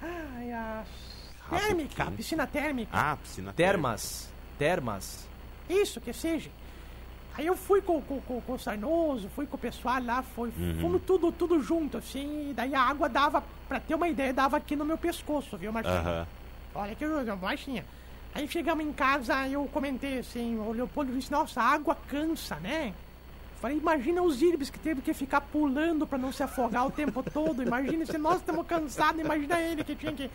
Ai, 0.02 0.52
as... 0.52 0.86
Rabo 1.48 1.62
Térmica, 1.62 2.10
piscina 2.10 2.46
térmica. 2.46 2.90
Ah, 2.92 3.16
piscina 3.16 3.52
Termas. 3.52 4.28
termas. 4.58 5.26
Isso, 5.68 6.00
que 6.00 6.12
seja. 6.12 6.50
Aí 7.36 7.46
eu 7.46 7.56
fui 7.56 7.80
com, 7.80 8.02
com, 8.02 8.20
com, 8.20 8.40
com 8.40 8.52
o 8.52 8.58
Sarnoso, 8.58 9.28
fui 9.34 9.46
com 9.46 9.56
o 9.56 9.58
pessoal 9.58 10.02
lá, 10.02 10.22
foi, 10.22 10.50
fomos 10.80 11.00
tudo, 11.06 11.30
tudo 11.30 11.62
junto, 11.62 11.96
assim, 11.96 12.50
e 12.50 12.52
daí 12.54 12.74
a 12.74 12.82
água 12.82 13.08
dava, 13.08 13.42
pra 13.68 13.78
ter 13.78 13.94
uma 13.94 14.08
ideia, 14.08 14.32
dava 14.32 14.56
aqui 14.56 14.74
no 14.74 14.84
meu 14.84 14.98
pescoço, 14.98 15.56
viu, 15.56 15.72
Marcinho? 15.72 15.96
Aham. 15.96 16.26
Olha 16.74 16.94
que 16.96 17.04
eu- 17.04 17.36
baixinha. 17.36 17.84
Aí 18.34 18.48
chegamos 18.48 18.84
em 18.84 18.92
casa, 18.92 19.46
eu 19.48 19.64
comentei 19.72 20.18
assim, 20.18 20.58
o 20.58 20.72
Leopoldo 20.72 21.12
disse, 21.12 21.30
nossa, 21.30 21.60
a 21.62 21.64
água 21.64 21.96
cansa, 22.08 22.56
né? 22.56 22.92
Falei, 23.60 23.76
imagina 23.76 24.22
os 24.22 24.40
írbis 24.40 24.70
que 24.70 24.78
teve 24.78 25.02
que 25.02 25.12
ficar 25.12 25.40
pulando 25.40 26.06
pra 26.06 26.16
não 26.16 26.32
se 26.32 26.42
afogar 26.42 26.86
o 26.86 26.90
tempo 26.90 27.22
todo. 27.22 27.60
Imagina 27.62 28.06
se 28.06 28.16
nós 28.16 28.38
estamos 28.38 28.64
cansados, 28.66 29.20
imagina 29.20 29.60
ele 29.60 29.82
que 29.82 29.96
tinha 29.96 30.12
que. 30.12 30.30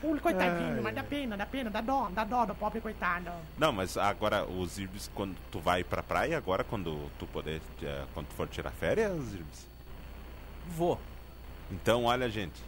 Pula, 0.00 0.20
coitadinho, 0.20 0.80
mas 0.82 0.94
dá 0.94 1.02
pena, 1.02 1.36
dá 1.36 1.44
pena, 1.44 1.70
dá 1.70 1.80
dó, 1.80 2.08
dá 2.14 2.24
dó 2.24 2.46
do 2.46 2.54
pobre 2.54 2.80
coitado. 2.80 3.30
Não, 3.58 3.72
mas 3.72 3.96
agora 3.96 4.44
os 4.44 4.78
Irbis, 4.78 5.10
quando 5.12 5.36
tu 5.50 5.58
vai 5.58 5.82
pra 5.82 6.02
praia, 6.02 6.38
agora 6.38 6.62
quando 6.62 7.10
tu 7.18 7.26
poder, 7.26 7.60
eh, 7.82 8.04
quando 8.14 8.28
tu 8.28 8.34
for 8.34 8.46
tirar 8.48 8.70
férias, 8.70 9.12
Irbis. 9.34 9.66
Vou. 10.68 10.98
Então, 11.70 12.04
olha, 12.04 12.30
gente, 12.30 12.62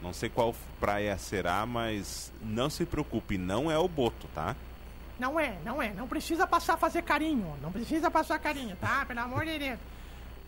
não 0.00 0.12
sei 0.12 0.28
qual 0.30 0.54
praia 0.78 1.18
será, 1.18 1.66
mas 1.66 2.32
não 2.42 2.70
se 2.70 2.86
preocupe, 2.86 3.36
não 3.36 3.70
é 3.70 3.76
o 3.76 3.88
Boto, 3.88 4.28
tá? 4.34 4.54
Não 5.18 5.38
é, 5.38 5.56
não 5.64 5.82
é. 5.82 5.90
Não 5.90 6.06
precisa 6.06 6.46
passar 6.46 6.74
a 6.74 6.76
fazer 6.76 7.02
carinho. 7.02 7.56
Não 7.60 7.72
precisa 7.72 8.10
passar 8.10 8.38
carinho, 8.38 8.76
tá? 8.76 9.04
Pelo 9.06 9.20
amor 9.20 9.44
de 9.44 9.58
Deus. 9.58 9.78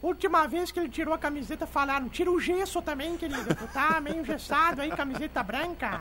Última 0.03 0.47
vez 0.47 0.71
que 0.71 0.81
ele 0.81 0.89
tirou 0.89 1.13
a 1.13 1.19
camiseta, 1.19 1.67
falaram: 1.67 2.09
tira 2.09 2.31
o 2.31 2.41
gesso 2.41 2.81
também, 2.81 3.17
querido. 3.17 3.55
Tu 3.55 3.67
tá 3.69 4.01
meio 4.01 4.21
engessado 4.21 4.81
aí, 4.81 4.91
camiseta 4.91 5.43
branca. 5.43 6.01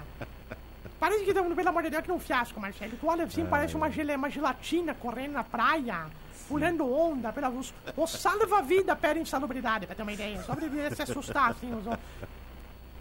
Parece 0.99 1.23
que, 1.23 1.33
pelo 1.33 1.69
amor 1.69 1.83
de 1.83 1.89
Deus, 1.89 2.03
que 2.03 2.11
é 2.11 2.13
um 2.13 2.19
fiasco, 2.19 2.59
Marcelo. 2.59 2.91
Tu 2.99 3.07
olha 3.07 3.23
assim, 3.23 3.45
parece 3.45 3.75
uma, 3.75 3.89
gele, 3.89 4.15
uma 4.15 4.29
gelatina 4.29 4.93
correndo 4.93 5.33
na 5.33 5.43
praia, 5.43 6.05
pulando 6.47 6.89
onda. 6.91 7.31
Pela, 7.31 7.49
os, 7.49 7.73
o 7.95 8.05
salva-vida 8.05 8.95
pede 8.95 9.19
insalubridade, 9.19 9.85
pra 9.85 9.95
ter 9.95 10.01
uma 10.01 10.13
ideia. 10.13 10.41
Só 10.43 10.55
pra 10.55 10.95
se 10.95 11.01
assustar, 11.01 11.51
assim. 11.51 11.73
Os, 11.73 11.85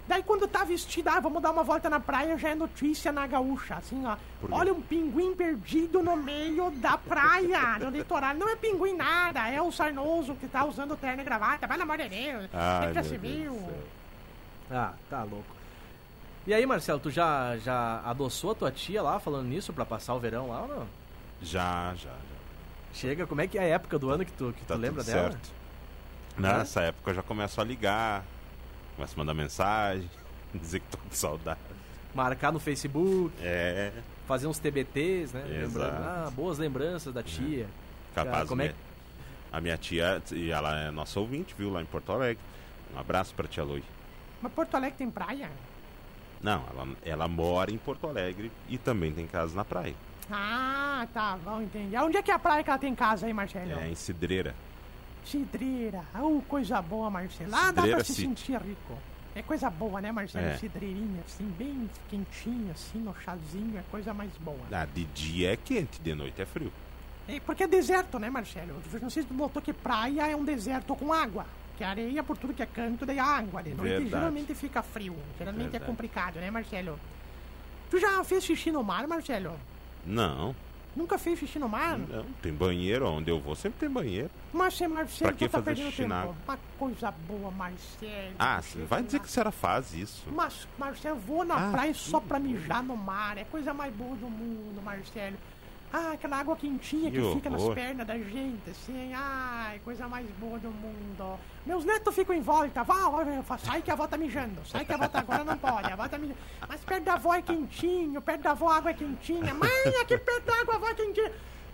Daí 0.09 0.23
quando 0.23 0.49
tá 0.49 0.65
vestida, 0.65 1.13
ah, 1.13 1.21
vamos 1.21 1.43
dar 1.43 1.51
uma 1.51 1.63
volta 1.63 1.91
na 1.91 2.01
praia, 2.01 2.39
já 2.39 2.49
é 2.49 2.55
notícia 2.55 3.13
na 3.13 3.27
gaúcha, 3.27 3.75
assim, 3.75 4.03
ó. 4.07 4.17
Olha 4.51 4.73
um 4.73 4.81
pinguim 4.81 5.35
perdido 5.35 6.03
no 6.03 6.17
meio 6.17 6.71
da 6.73 6.97
praia, 6.97 7.79
no 7.85 7.91
litoral. 7.91 8.35
Não 8.35 8.49
é 8.49 8.57
pinguim 8.57 8.95
nada, 8.97 9.47
é 9.49 9.61
o 9.61 9.71
sarnoso 9.71 10.35
que 10.37 10.49
tá 10.49 10.65
usando 10.65 10.97
terno 10.97 11.21
e 11.21 11.25
gravata, 11.25 11.69
pelo 11.69 11.83
amor 11.83 11.99
de 11.99 12.09
Deus. 12.09 12.49
Ai, 12.55 12.81
Sempre 12.87 12.95
já 12.95 13.01
meu 13.03 13.11
se 13.11 13.19
Deus 13.19 13.33
viu. 13.59 13.69
Ah, 14.71 14.93
tá 15.11 15.23
louco. 15.25 15.45
E 16.47 16.55
aí, 16.55 16.65
Marcelo, 16.65 16.99
tu 16.99 17.11
já, 17.11 17.59
já 17.59 18.01
adoçou 18.07 18.53
a 18.53 18.55
tua 18.55 18.73
tia 18.73 19.03
lá, 19.03 19.21
falando 19.21 19.47
nisso, 19.47 19.73
pra 19.75 19.85
passar 19.85 20.15
o 20.15 20.19
verão 20.19 20.49
lá 20.49 20.63
ou 20.63 20.69
não? 20.69 20.87
Já, 21.43 21.93
já, 21.95 22.09
já. 22.09 22.39
Chega, 22.95 23.27
como 23.27 23.43
é 23.43 23.47
que 23.47 23.59
é 23.59 23.61
a 23.61 23.65
época 23.65 23.99
do 23.99 24.09
ano 24.11 24.25
que 24.25 24.33
tu, 24.33 24.55
que 24.59 24.65
Tá 24.65 24.75
tu 24.75 24.81
lembra 24.81 25.05
tudo 25.05 25.13
dela? 25.13 25.31
certo. 25.33 25.51
Nessa 26.39 26.81
época 26.81 27.11
eu 27.11 27.15
já 27.15 27.23
começo 27.23 27.61
a 27.61 27.65
ligar, 27.65 28.25
começo 28.99 29.15
a 29.15 29.19
mandar 29.19 29.35
mensagem, 29.35 30.11
dizer 30.53 30.81
que 30.81 30.87
tô 30.91 30.99
com 30.99 31.11
saudade. 31.13 31.61
Marcar 32.15 32.53
no 32.53 32.59
Facebook, 32.59 33.33
É, 33.41 33.93
fazer 34.27 34.47
uns 34.49 34.59
TBTs, 34.59 35.33
né? 35.35 35.63
Exato. 35.63 35.79
Lembrando, 35.79 36.05
ah, 36.05 36.31
boas 36.35 36.59
lembranças 36.59 37.15
da 37.15 37.23
tia. 37.23 37.67
capaz. 38.15 38.35
Cara, 38.35 38.47
como 38.47 38.63
é 38.63 38.75
A 39.53 39.61
minha 39.61 39.79
tia, 39.79 40.21
e 40.33 40.51
ela 40.51 40.77
é 40.81 40.91
nossa 40.91 41.21
ouvinte, 41.21 41.55
viu, 41.57 41.71
lá 41.71 41.81
em 41.81 41.85
Porto 41.87 42.11
Alegre. 42.13 42.43
Um 42.95 42.99
abraço 42.99 43.33
pra 43.35 43.47
tia 43.47 43.63
Lui. 43.63 43.85
Mas 44.43 44.53
Porto 44.53 44.75
Alegre 44.75 44.99
tem 44.99 45.11
praia? 45.11 45.49
Não, 46.43 46.65
ela, 46.73 46.89
ela 47.05 47.29
mora 47.29 47.71
em 47.71 47.79
Porto 47.79 48.07
Alegre 48.09 48.51
e 48.69 48.79
também 48.79 49.13
tem 49.13 49.27
casa 49.27 49.55
na 49.55 49.65
praia. 49.65 49.95
Ah, 50.31 51.07
tá 51.15 51.39
bom, 51.43 51.63
entendi. 51.63 51.97
Onde 51.97 52.17
é 52.17 52.23
que 52.23 52.31
é 52.31 52.35
a 52.35 52.39
praia 52.39 52.63
que 52.65 52.71
ela 52.71 52.79
tem 52.79 52.95
casa 52.95 53.27
aí, 53.27 53.33
Marcelo? 53.33 53.79
É 53.79 53.89
em 53.89 53.95
Cidreira. 53.95 54.55
Cidreira. 55.25 56.03
Oh, 56.21 56.41
coisa 56.49 56.81
boa, 56.81 57.11
Marcelo. 57.11 57.51
Ah, 57.55 57.71
dá 57.73 57.83
pra 57.83 58.03
se 58.05 58.15
City. 58.15 58.29
sentir 58.29 58.57
rico. 58.61 58.99
É 59.35 59.43
coisa 59.43 59.71
boa, 59.71 60.01
né, 60.01 60.11
Marcelo? 60.11 60.47
É. 60.47 60.57
Cidreirinha, 60.57 61.23
assim, 61.27 61.45
bem 61.59 61.89
quentinha, 62.09 62.73
assim, 62.73 62.99
no 62.99 63.15
chazinho, 63.23 63.79
é 63.79 63.83
coisa 63.91 64.13
mais 64.13 64.33
boa. 64.41 64.59
Ah, 64.73 64.87
de 64.87 65.05
dia 65.05 65.53
é 65.53 65.57
quente, 65.57 66.01
de 66.01 66.15
noite 66.15 66.41
é 66.43 66.47
frio. 66.47 66.73
É, 67.29 67.39
porque 67.41 67.63
é 67.65 67.67
deserto, 67.69 68.19
né, 68.19 68.31
Marcelo? 68.31 68.75
Não 69.01 69.11
sei 69.11 69.23
se 69.23 69.29
tu 69.29 69.35
notou 69.35 69.61
que 69.63 69.73
praia 69.73 70.27
é 70.29 70.35
um 70.35 70.45
deserto 70.45 70.97
com 70.97 71.13
água. 71.13 71.47
Que 71.77 71.85
areia 71.85 72.23
por 72.25 72.37
tudo 72.37 72.53
que 72.55 72.63
é 72.63 72.67
canto, 72.67 73.07
daí 73.07 73.19
água. 73.21 73.63
De 73.63 73.71
noite 73.71 73.83
Verdade. 73.91 74.11
geralmente 74.11 74.55
fica 74.55 74.83
frio. 74.83 75.15
Geralmente 75.39 75.67
é 75.69 75.71
Verdade. 75.71 75.85
complicado, 75.85 76.37
né, 76.37 76.51
Marcelo? 76.51 76.99
Tu 77.91 78.01
já 78.01 78.25
fez 78.25 78.43
xixi 78.45 78.73
no 78.73 78.83
mar, 78.83 79.07
Marcelo? 79.07 79.53
Não, 80.05 80.57
Nunca 80.99 81.17
fez 81.17 81.39
xixi 81.39 81.61
no 81.61 81.69
mar? 81.69 81.97
não. 81.97 82.25
Tem 82.43 82.53
banheiro, 82.53 83.09
onde 83.09 83.31
eu 83.31 83.39
vou 83.39 83.55
sempre 83.55 83.79
tem 83.79 83.89
banheiro. 83.89 84.29
Mas 84.53 84.75
você, 84.75 84.89
Marcelo, 84.89 85.31
Pra 85.31 85.39
que 85.39 85.49
tá 85.49 85.59
fazer 85.59 85.65
perdendo 85.77 85.91
xixi 85.91 86.07
na 86.07 86.23
água? 86.23 86.35
Uma 86.47 86.59
coisa 86.77 87.11
boa, 87.13 87.51
Marcelo. 87.53 88.35
Ah, 88.37 88.61
você 88.61 88.79
vai 88.85 89.03
dizer 89.05 89.21
que 89.21 89.27
a 89.27 89.29
senhora 89.29 89.53
faz 89.53 89.95
isso. 89.95 90.27
Mas, 90.33 90.67
Marcelo, 90.77 91.17
eu 91.17 91.21
vou 91.21 91.45
na 91.45 91.69
Ah, 91.69 91.71
praia 91.71 91.95
só 91.95 92.19
que 92.21 92.27
pra 92.27 92.41
mijar 92.41 92.83
no 92.83 92.97
mar. 92.97 93.39
É 93.39 93.43
a 93.43 93.45
coisa 93.45 93.73
mais 93.73 93.95
boa 93.95 94.17
do 94.17 94.29
mundo, 94.29 94.83
Marcelo. 94.83 95.37
Ah, 95.93 96.13
aquela 96.13 96.37
água 96.39 96.55
quentinha 96.55 97.11
que, 97.11 97.19
Que 97.21 97.33
fica 97.35 97.49
nas 97.49 97.67
pernas 97.71 98.07
da 98.07 98.19
gente, 98.19 98.71
assim. 98.71 99.13
Ai, 99.15 99.81
coisa 99.85 100.07
mais 100.07 100.27
boa 100.39 100.59
do 100.59 100.71
mundo. 100.71 101.39
Meus 101.65 101.85
netos 101.85 102.15
ficam 102.15 102.35
em 102.35 102.43
volta. 102.43 102.83
Vá, 102.85 103.59
sai 103.59 103.81
que 103.81 103.91
a 103.91 103.95
avó 103.95 104.07
tá 104.07 104.19
mijando. 104.19 104.61
Sai 104.67 104.85
que 104.85 104.93
a 104.93 104.97
avó 104.97 105.09
tá 105.09 105.21
agora 105.21 105.45
não 105.45 105.57
pode. 105.57 105.91
A 105.91 105.95
avó 105.95 106.07
tá 106.07 106.19
mijando. 106.19 106.39
Mas 106.69 106.81
perto 106.83 107.05
da 107.05 107.15
avó 107.15 107.35
é 107.35 107.41
quentinho. 107.43 108.21
Perto 108.21 108.43
da 108.43 108.51
avó 108.51 108.69
a 108.69 108.77
água 108.77 108.91
é 108.91 108.95
quentinha. 108.95 109.55
Mãe, 109.55 109.71
aqui 110.03 110.19
perto 110.19 110.45
da 110.45 110.61
água 110.61 110.75
a 110.75 110.77
avó 110.77 110.89
é 110.89 110.95
quentinha. 110.95 111.33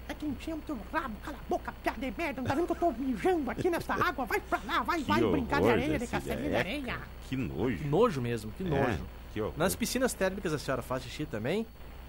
É 0.09 0.15
quentinho 0.15 0.59
do 0.67 0.79
rabo, 0.93 1.15
cala 1.25 1.39
a 1.39 1.49
boca, 1.49 1.73
piada 1.83 1.99
de 1.99 2.15
merda. 2.17 2.43
Não 2.43 2.49
tá 2.49 2.55
vendo 2.55 2.67
que 2.67 2.73
eu 2.73 2.77
tô 2.77 2.93
mijando 2.93 3.51
aqui 3.51 3.71
nessa 3.71 3.95
água? 3.95 4.27
Vai 4.27 4.39
pra 4.39 4.61
lá, 4.67 4.83
vai, 4.83 4.99
Que 5.01 5.09
vai 5.09 5.21
brincar 5.23 5.63
de 5.63 5.71
areia, 5.71 5.99
de 5.99 6.07
castelinho 6.07 6.51
de 6.51 6.55
é, 6.55 6.59
areia. 6.59 6.99
Que 7.27 7.37
nojo. 7.37 7.79
Que 7.79 7.85
nojo 7.89 8.21
mesmo, 8.21 8.53
que 8.53 8.63
É, 8.65 8.69
nojo. 8.69 9.05
que 9.33 9.41
horror. 9.41 9.55
Nas 9.57 9.75
piscinas 9.75 10.13
térmicas 10.13 10.53
a 10.53 10.59
senhora 10.59 10.83
faz 10.83 11.03
xixi 11.05 11.25
também? 11.25 11.67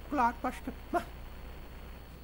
Claro, 0.09 0.35
eu 0.43 0.49
acho 0.49 0.61
que. 0.61 0.71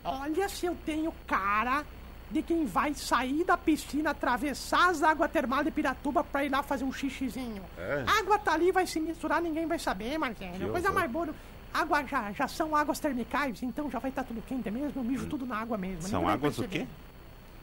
Olha 0.04 0.50
se 0.50 0.66
eu 0.66 0.76
tenho 0.86 1.14
cara 1.28 1.84
de 2.32 2.42
quem 2.42 2.66
vai 2.66 2.94
sair 2.94 3.44
da 3.44 3.58
piscina, 3.58 4.12
atravessar 4.12 4.90
as 4.90 5.04
águas 5.04 5.30
termais 5.32 5.66
de 5.66 5.72
Piratuba 5.72 6.24
pra 6.24 6.46
ir 6.46 6.50
lá 6.50 6.64
fazer 6.64 6.84
um 6.86 6.92
xixizinho. 6.94 7.62
É. 7.78 8.04
A 8.08 8.20
água 8.20 8.40
tá 8.40 8.54
ali, 8.54 8.72
vai 8.72 8.88
se 8.88 9.00
misturar, 9.00 9.42
ninguém 9.42 9.66
vai 9.68 9.78
saber, 9.78 10.18
Marcelo. 10.18 10.54
Que 10.54 10.70
Coisa 10.70 10.88
horror. 10.90 11.00
mais 11.00 11.12
boa. 11.12 11.36
Água 11.74 12.04
já, 12.06 12.32
já 12.32 12.48
são 12.48 12.76
águas 12.76 13.00
termicais, 13.00 13.62
então 13.64 13.90
já 13.92 14.00
vai 14.00 14.10
estar 14.10 14.24
tudo 14.24 14.42
quente 14.48 14.70
mesmo. 14.72 14.92
Eu 14.96 15.04
mijo 15.04 15.26
tudo 15.28 15.46
na 15.46 15.58
água 15.58 15.78
mesmo. 15.78 16.00
Hum. 16.06 16.10
São 16.10 16.20
ninguém 16.22 16.34
águas 16.36 16.58
o 16.58 16.68
quê? 16.68 16.88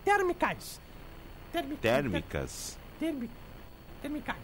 Termicais. 0.04 0.80
Termi- 1.52 1.76
Térmicas. 1.76 2.78
termi- 2.98 3.30
termicais. 4.02 4.38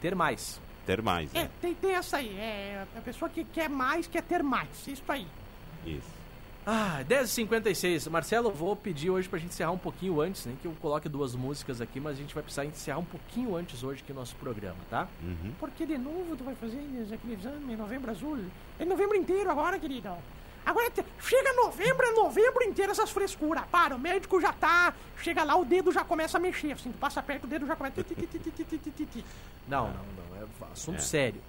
Ter 0.00 0.14
mais. 0.14 0.60
Termais, 0.86 1.30
É, 1.34 1.42
né? 1.44 1.50
tem, 1.60 1.74
tem 1.74 1.94
essa 1.94 2.16
aí. 2.18 2.36
É 2.38 2.84
a 2.96 3.00
pessoa 3.00 3.28
que 3.30 3.44
quer 3.44 3.68
mais, 3.68 4.06
quer 4.06 4.22
ter 4.22 4.42
mais. 4.42 4.68
Isso 4.86 5.02
aí. 5.08 5.26
Isso. 5.86 6.19
Ah, 6.66 7.02
10h56. 7.08 8.10
Marcelo, 8.10 8.50
vou 8.50 8.76
pedir 8.76 9.10
hoje 9.10 9.28
pra 9.28 9.38
gente 9.38 9.50
encerrar 9.50 9.70
um 9.70 9.78
pouquinho 9.78 10.20
antes, 10.20 10.44
né? 10.44 10.54
Que 10.60 10.68
eu 10.68 10.72
coloque 10.80 11.08
duas 11.08 11.34
músicas 11.34 11.80
aqui, 11.80 11.98
mas 11.98 12.12
a 12.12 12.20
gente 12.20 12.34
vai 12.34 12.42
precisar 12.42 12.64
encerrar 12.64 12.98
um 12.98 13.04
pouquinho 13.04 13.56
antes 13.56 13.82
hoje 13.82 14.02
que 14.02 14.12
o 14.12 14.14
nosso 14.14 14.36
programa, 14.36 14.76
tá? 14.90 15.08
Uhum. 15.22 15.52
Porque 15.58 15.86
de 15.86 15.96
novo 15.96 16.36
tu 16.36 16.44
vai 16.44 16.54
fazer 16.54 16.78
aquele 17.12 17.34
exame 17.34 17.76
novembro 17.76 18.10
azul? 18.10 18.38
É 18.78 18.84
novembro 18.84 19.16
inteiro 19.16 19.50
agora, 19.50 19.78
querido. 19.78 20.10
Agora 20.64 20.92
chega 21.20 21.52
novembro, 21.54 22.06
é 22.06 22.12
novembro 22.12 22.62
inteiro 22.64 22.92
essas 22.92 23.10
frescuras. 23.10 23.64
Para, 23.70 23.96
o 23.96 23.98
médico 23.98 24.38
já 24.40 24.52
tá. 24.52 24.92
Chega 25.16 25.42
lá, 25.42 25.56
o 25.56 25.64
dedo 25.64 25.90
já 25.90 26.04
começa 26.04 26.36
a 26.36 26.40
mexer. 26.40 26.72
Assim, 26.72 26.92
tu 26.92 26.98
passa 26.98 27.22
perto, 27.22 27.44
o 27.44 27.46
dedo 27.46 27.66
já 27.66 27.74
começa. 27.74 28.04
não, 29.66 29.86
não, 29.86 29.94
não. 29.94 30.36
É 30.36 30.72
assunto 30.72 30.98
é. 30.98 31.02
sério. 31.02 31.40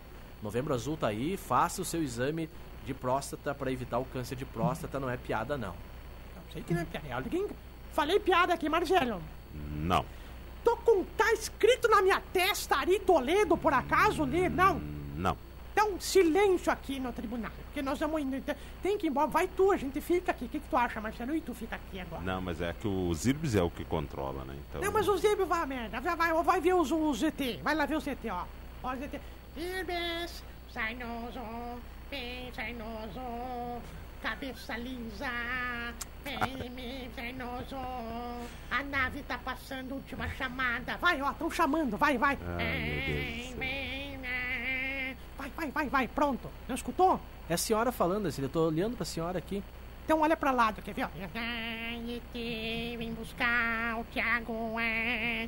Novembro 0.41 0.73
Azul 0.73 0.97
tá 0.97 1.07
aí, 1.07 1.37
faça 1.37 1.81
o 1.81 1.85
seu 1.85 2.01
exame 2.01 2.49
de 2.85 2.93
próstata 2.93 3.53
pra 3.53 3.71
evitar 3.71 3.99
o 3.99 4.05
câncer 4.05 4.35
de 4.35 4.45
próstata, 4.45 4.99
não 4.99 5.09
é 5.09 5.17
piada 5.17 5.57
não. 5.57 5.73
Não 6.35 6.43
sei 6.51 6.61
que 6.61 6.73
não 6.73 6.81
é 6.81 6.85
piada. 6.85 7.15
Alguém... 7.15 7.47
Falei 7.93 8.19
piada 8.19 8.53
aqui, 8.53 8.69
Marcelo. 8.69 9.21
Não. 9.75 10.05
Tô 10.63 10.77
com. 10.77 11.03
Tá 11.17 11.31
escrito 11.33 11.87
na 11.87 12.01
minha 12.01 12.21
testa 12.31 12.77
Ari 12.77 12.99
Toledo, 12.99 13.57
por 13.57 13.73
acaso, 13.73 14.23
ler? 14.23 14.49
Não. 14.49 14.79
Não. 15.15 15.35
Então, 15.71 15.99
silêncio 15.99 16.71
aqui 16.71 16.99
no 16.99 17.13
tribunal. 17.13 17.51
Porque 17.65 17.81
nós 17.81 17.97
vamos 17.99 18.21
indo. 18.21 18.35
então, 18.35 18.55
Tem 18.83 18.97
que 18.97 19.07
ir 19.07 19.09
embora. 19.09 19.27
Vai 19.27 19.47
tu, 19.47 19.71
a 19.71 19.77
gente 19.77 19.99
fica 20.01 20.31
aqui. 20.31 20.45
O 20.45 20.49
que, 20.49 20.59
que 20.59 20.69
tu 20.69 20.77
acha, 20.77 20.99
Marcelo? 20.99 21.35
E 21.35 21.41
tu 21.41 21.53
fica 21.53 21.75
aqui 21.75 21.99
agora. 21.99 22.21
Não, 22.21 22.41
mas 22.41 22.61
é 22.61 22.73
que 22.73 22.87
o 22.87 23.13
Zirbis 23.13 23.55
é 23.55 23.63
o 23.63 23.69
que 23.69 23.85
controla, 23.85 24.43
né? 24.43 24.55
Então... 24.69 24.81
Não, 24.81 24.91
mas 24.91 25.07
o 25.07 25.17
Zeb 25.17 25.43
vai, 25.45 25.65
merda. 25.65 25.99
Vai, 26.01 26.15
vai, 26.15 26.43
vai 26.43 26.61
ver 26.61 26.73
os, 26.73 26.91
os 26.91 27.19
ZT. 27.19 27.61
Vai 27.63 27.73
lá 27.73 27.85
ver 27.85 27.95
o 27.95 28.01
ZT, 28.01 28.29
ó. 28.29 28.43
Ó, 28.83 28.93
o 28.93 28.95
ZT. 28.95 29.19
Zebes, 29.57 30.43
Sarnoso, 30.73 31.39
vem, 32.11 32.51
Sarnoso, 32.53 33.81
cabeça 34.21 34.77
lisa, 34.77 35.29
vem, 36.23 36.69
vem, 36.75 37.09
Sarnoso. 37.15 37.75
A 38.69 38.83
nave 38.83 39.23
tá 39.23 39.37
passando, 39.39 39.95
última 39.95 40.27
chamada. 40.29 40.97
Vai, 40.97 41.21
ó, 41.21 41.31
tão 41.33 41.49
chamando, 41.49 41.97
vai, 41.97 42.17
vai. 42.17 42.37
Ai, 42.45 42.57
Vem, 42.57 43.55
vem, 43.55 44.17
vem. 44.19 45.17
vai, 45.37 45.49
vai, 45.55 45.71
vai, 45.71 45.89
vai, 45.89 46.07
pronto. 46.07 46.47
Não 46.67 46.75
escutou? 46.75 47.19
É 47.49 47.53
a 47.55 47.57
senhora 47.57 47.91
falando, 47.91 48.27
assim, 48.27 48.41
eu 48.41 48.49
tô 48.49 48.67
olhando 48.67 48.95
pra 48.95 49.05
senhora 49.05 49.37
aqui. 49.39 49.63
Então 50.05 50.21
olha 50.21 50.35
pra 50.35 50.51
lá, 50.51 50.73
quer 50.73 50.93
ver? 50.93 51.07
vem 52.97 53.13
buscar 53.13 53.97
o 53.99 54.03
Thiago, 54.05 54.79
é. 54.79 55.47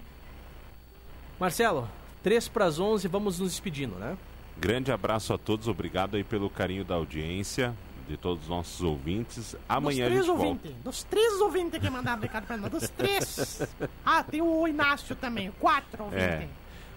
Marcelo, 1.40 1.90
3 2.24 2.48
pras 2.48 2.80
11, 2.80 3.08
vamos 3.08 3.40
nos 3.40 3.52
despedindo, 3.52 3.96
né? 3.96 4.18
Grande 4.60 4.92
abraço 4.92 5.34
a 5.34 5.38
todos, 5.38 5.68
obrigado 5.68 6.16
aí 6.16 6.24
pelo 6.24 6.50
carinho 6.50 6.86
da 6.86 6.96
audiência, 6.96 7.74
de 8.08 8.16
todos 8.18 8.44
os 8.44 8.50
nossos 8.50 8.82
ouvintes. 8.82 9.56
Amanhã 9.68 10.06
a 10.06 10.10
dos 10.10 10.18
gente 10.18 10.26
três 10.26 10.28
volta. 10.28 10.44
ouvintes, 10.46 10.84
dos 10.84 11.04
três 11.04 11.42
ouvintes 11.42 11.80
que 11.80 11.90
mandaram 11.90 12.22
recado 12.22 12.46
pra 12.46 12.58
nós, 12.58 12.72
dos 12.72 12.90
três. 12.90 13.62
Ah, 14.06 14.24
tem 14.24 14.42
o 14.42 14.68
Inácio 14.68 15.16
também, 15.16 15.52
quatro 15.60 16.04
ouvintes. 16.04 16.24
É. 16.26 16.48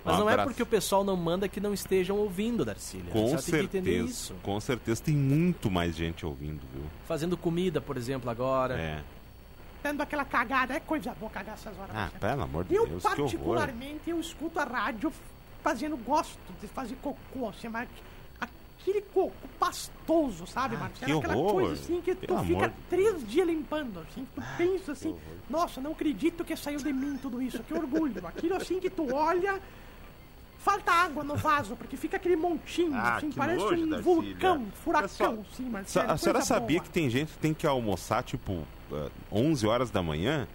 Mas 0.05 0.15
Um 0.15 0.19
não 0.21 0.31
é 0.31 0.35
abraço. 0.35 0.51
porque 0.51 0.63
o 0.63 0.67
pessoal 0.67 1.03
não 1.03 1.17
manda 1.17 1.49
que 1.49 1.59
não 1.59 1.75
estejam 1.75 2.17
ouvindo, 2.17 2.65
Darcília. 2.65 3.11
Com 3.11 3.37
certeza, 3.39 3.89
isso. 3.91 4.35
com 4.43 4.61
certeza 4.61 5.03
tem 5.03 5.17
muito 5.17 5.69
mais 5.69 5.97
gente 5.97 6.25
ouvindo, 6.25 6.61
viu? 6.73 6.85
Fazendo 7.09 7.37
comida, 7.37 7.81
por 7.81 7.97
exemplo, 7.97 8.31
agora. 8.31 8.75
É. 8.79 9.03
Dando 9.83 10.01
aquela 10.03 10.25
cagada, 10.25 10.75
é 10.75 10.81
coisa 10.81 11.13
boa 11.19 11.31
cagar 11.31 11.55
essas 11.55 11.77
horas. 11.79 11.91
Ah, 11.95 12.11
pelo 12.21 12.43
amor 12.43 12.65
de 12.65 12.75
Eu, 12.75 12.87
Deus, 12.87 13.03
que 13.03 13.09
horror. 13.09 13.17
particularmente, 13.25 14.11
eu 14.11 14.21
escuto 14.21 14.61
a 14.61 14.65
rádio 14.65 15.13
fazendo, 15.67 15.97
gosto 15.97 16.39
de 16.61 16.69
fazer 16.69 16.95
cocô, 17.03 17.49
assim, 17.49 17.69
mas 17.69 17.89
aquele 18.41 19.01
cocô 19.13 19.33
pastoso, 19.59 20.47
sabe, 20.47 20.77
Ah, 20.77 20.79
Marcelo? 20.79 21.21
que 21.21 21.27
Aquela 21.27 21.37
horror. 21.37 21.53
coisa 21.55 21.73
assim 21.83 22.01
que 22.01 22.15
tu 22.15 22.27
Pelo 22.29 22.45
fica 22.45 22.57
amor 22.67 22.73
três 22.89 23.27
dias 23.29 23.47
limpando, 23.49 23.99
assim, 23.99 24.25
que 24.25 24.31
tu 24.37 24.41
Ah, 24.47 24.55
pensa 24.57 24.93
assim, 24.93 25.17
nossa, 25.51 25.81
não 25.81 25.91
acredito 25.91 26.45
que 26.45 26.55
saiu 26.57 26.79
de 26.79 26.93
mim 26.93 27.19
tudo 27.21 27.43
isso, 27.43 27.61
que 27.65 27.75
orgulho. 27.75 28.25
Aquilo 28.29 28.55
assim 28.55 28.79
que 28.79 28.89
tu 28.89 29.13
olha, 29.13 29.61
falta 30.61 30.93
água 30.93 31.25
no 31.25 31.35
vaso, 31.35 31.75
porque 31.75 31.97
fica 31.97 32.17
aquele 32.17 32.37
montinho, 32.37 32.95
Ah, 32.95 33.17
assim, 33.17 33.33
parece 33.33 33.65
um 33.65 34.01
vulcão, 34.01 34.59
um 34.59 34.71
furacão, 34.85 35.45
assim, 35.53 35.65
Marcelo. 35.69 36.13
A 36.13 36.17
senhora 36.17 36.43
sabia 36.43 36.79
boa. 36.79 36.85
que 36.85 36.91
tem 36.91 37.11
gente 37.11 37.33
que 37.33 37.39
tem 37.39 37.53
que 37.53 37.67
almoçar, 37.67 38.23
tipo, 38.23 38.63
ah, 38.93 39.09
11 39.33 39.67
horas 39.67 39.91
da 39.91 40.01
manhã? 40.01 40.47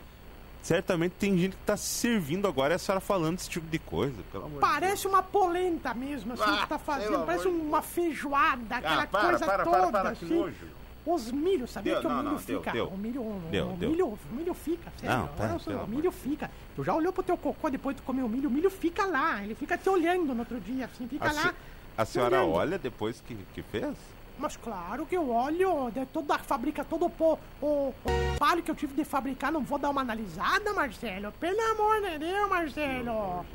Certamente 0.62 1.14
tem 1.20 1.38
gente 1.38 1.56
que 1.56 1.64
tá 1.64 1.76
se 1.76 1.86
servindo 1.86 2.48
agora 2.48 2.74
e 2.74 2.76
a 2.76 2.80
senhora 2.80 3.02
falando 3.02 3.40
esse 3.40 3.50
tipo 3.50 3.68
de 3.68 3.80
coisa, 3.80 4.16
pelo 4.32 4.46
amor 4.46 4.56
de. 4.56 4.60
Parece 4.62 5.08
uma 5.08 5.24
polenta 5.24 5.94
mesmo, 5.94 6.34
assim, 6.34 6.44
Ah, 6.46 6.58
que 6.62 6.70
tá 6.70 6.78
fazendo. 6.78 7.26
Parece 7.26 7.48
uma 7.48 7.82
feijoada, 7.82 8.76
aquela 8.76 9.04
Ah, 9.04 9.08
para, 9.08 9.30
coisa 9.30 9.46
para, 9.46 9.64
toda. 9.64 9.78
para, 9.78 9.92
para, 9.92 10.16
que 10.16 10.26
assim. 10.26 10.36
nojo. 10.40 10.82
Os 11.04 11.32
milhos, 11.32 11.72
sabia 11.72 11.94
Deu, 11.94 12.02
que 12.02 12.08
o 12.08 12.10
milho 12.12 12.24
não, 12.24 12.36
deu, 12.36 12.60
fica? 12.60 12.72
deu. 12.72 12.88
O 12.90 12.96
milho, 12.98 13.22
o, 13.22 13.42
Deu, 13.50 13.70
o 13.72 13.74
deu. 13.76 13.90
milho, 13.90 14.08
o 14.08 14.20
milho 14.36 14.54
fica, 14.54 14.94
sério. 15.00 15.18
Não, 15.18 15.28
pera, 15.30 15.58
o 15.84 15.88
milho 15.88 16.12
fica. 16.12 16.52
Tu 16.76 16.84
já 16.84 16.94
olhou 16.94 17.12
pro 17.12 17.24
teu 17.24 17.36
cocô 17.36 17.72
depois 17.72 17.96
de 17.96 18.04
comer 18.04 18.22
o 18.22 18.30
milho, 18.30 18.48
o 18.48 18.52
milho 18.52 18.70
fica 18.70 19.04
lá, 19.08 19.44
ele 19.44 19.56
fica 19.56 19.76
te 19.80 19.90
olhando 19.90 20.32
no 20.36 20.42
outro 20.42 20.60
dia, 20.60 20.86
assim, 20.86 21.08
fica 21.08 21.28
A, 21.28 21.32
lá. 21.34 21.42
se- 21.42 21.56
a 21.98 22.06
senhora 22.06 22.44
olhando. 22.44 22.54
olha 22.56 22.78
depois 22.78 23.20
que, 23.28 23.36
que 23.52 23.64
fez? 23.64 23.96
Mas 24.42 24.58
claro 24.58 25.06
que 25.06 25.16
eu 25.16 25.30
olho, 25.30 25.92
de 25.92 26.04
toda 26.08 26.34
a 26.36 26.40
fábrica, 26.40 26.84
todo 26.84 27.06
o, 27.06 27.40
o, 27.62 27.66
o 27.90 27.94
palho 28.40 28.64
que 28.64 28.72
eu 28.72 28.76
tive 28.76 28.96
de 28.96 29.06
fabricar, 29.06 29.52
não 29.52 29.62
vou 29.62 29.78
dar 29.78 29.92
uma 29.92 30.02
analisada, 30.02 30.74
Marcelo? 30.74 31.32
Pelo 31.34 31.62
amor 31.72 32.02
de 32.02 32.18
Deus, 32.18 32.50
Marcelo! 32.50 33.46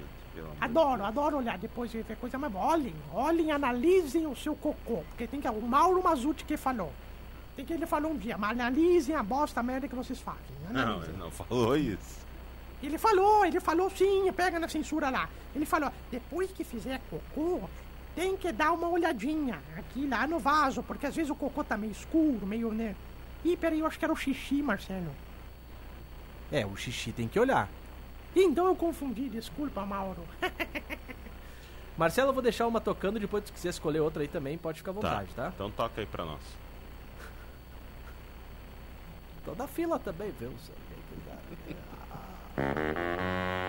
Adoro, 0.60 1.04
adoro 1.04 1.38
olhar 1.38 1.58
depois 1.58 1.90
de 1.90 2.02
ver 2.02 2.16
coisa, 2.18 2.38
mas 2.38 2.54
olhem, 2.54 2.94
olhem, 3.12 3.50
analisem 3.50 4.26
o 4.26 4.36
seu 4.36 4.54
cocô, 4.54 5.02
porque 5.08 5.26
tem 5.26 5.40
que, 5.40 5.48
o 5.48 5.60
Mauro 5.62 6.02
Mazuti 6.02 6.44
que 6.44 6.56
falou, 6.58 6.92
tem 7.56 7.64
que 7.64 7.72
ele 7.72 7.86
falou 7.86 8.12
um 8.12 8.16
dia, 8.16 8.36
mas 8.38 8.50
analisem 8.50 9.16
a 9.16 9.22
bosta 9.22 9.60
a 9.60 9.62
merda 9.62 9.88
que 9.88 9.94
vocês 9.94 10.20
fazem, 10.20 10.40
Não, 10.70 10.80
analisem. 10.82 11.08
ele 11.08 11.18
não 11.18 11.30
falou 11.30 11.76
isso. 11.76 12.26
Ele 12.82 12.98
falou, 12.98 13.44
ele 13.46 13.58
falou 13.58 13.90
sim, 13.90 14.30
pega 14.36 14.60
na 14.60 14.68
censura 14.68 15.08
lá. 15.08 15.28
Ele 15.54 15.64
falou, 15.64 15.90
depois 16.10 16.50
que 16.52 16.62
fizer 16.62 17.00
cocô, 17.10 17.68
tem 18.16 18.34
que 18.34 18.50
dar 18.50 18.72
uma 18.72 18.88
olhadinha 18.88 19.60
aqui 19.76 20.06
lá 20.06 20.26
no 20.26 20.38
vaso, 20.38 20.82
porque 20.82 21.06
às 21.06 21.14
vezes 21.14 21.30
o 21.30 21.34
cocô 21.34 21.62
tá 21.62 21.76
meio 21.76 21.92
escuro, 21.92 22.46
meio, 22.46 22.72
né? 22.72 22.96
Ih, 23.44 23.56
peraí, 23.58 23.80
eu 23.80 23.86
acho 23.86 23.98
que 23.98 24.04
era 24.06 24.12
o 24.12 24.16
xixi, 24.16 24.62
Marcelo. 24.62 25.14
É, 26.50 26.64
o 26.64 26.74
xixi 26.74 27.12
tem 27.12 27.28
que 27.28 27.38
olhar. 27.38 27.68
Então 28.34 28.66
eu 28.66 28.74
confundi, 28.74 29.28
desculpa, 29.28 29.84
Mauro. 29.84 30.24
Marcelo, 31.96 32.30
eu 32.30 32.34
vou 32.34 32.42
deixar 32.42 32.66
uma 32.66 32.80
tocando, 32.80 33.20
depois 33.20 33.44
se 33.44 33.52
quiser 33.52 33.68
escolher 33.68 34.00
outra 34.00 34.22
aí 34.22 34.28
também, 34.28 34.56
pode 34.56 34.78
ficar 34.78 34.92
à 34.92 34.94
vontade, 34.94 35.28
tá? 35.34 35.52
Então 35.54 35.70
toca 35.70 36.00
aí 36.00 36.06
pra 36.06 36.24
nós. 36.24 36.40
Tô 39.44 39.54
da 39.54 39.68
fila 39.68 39.98
também, 39.98 40.32
viu? 40.40 40.52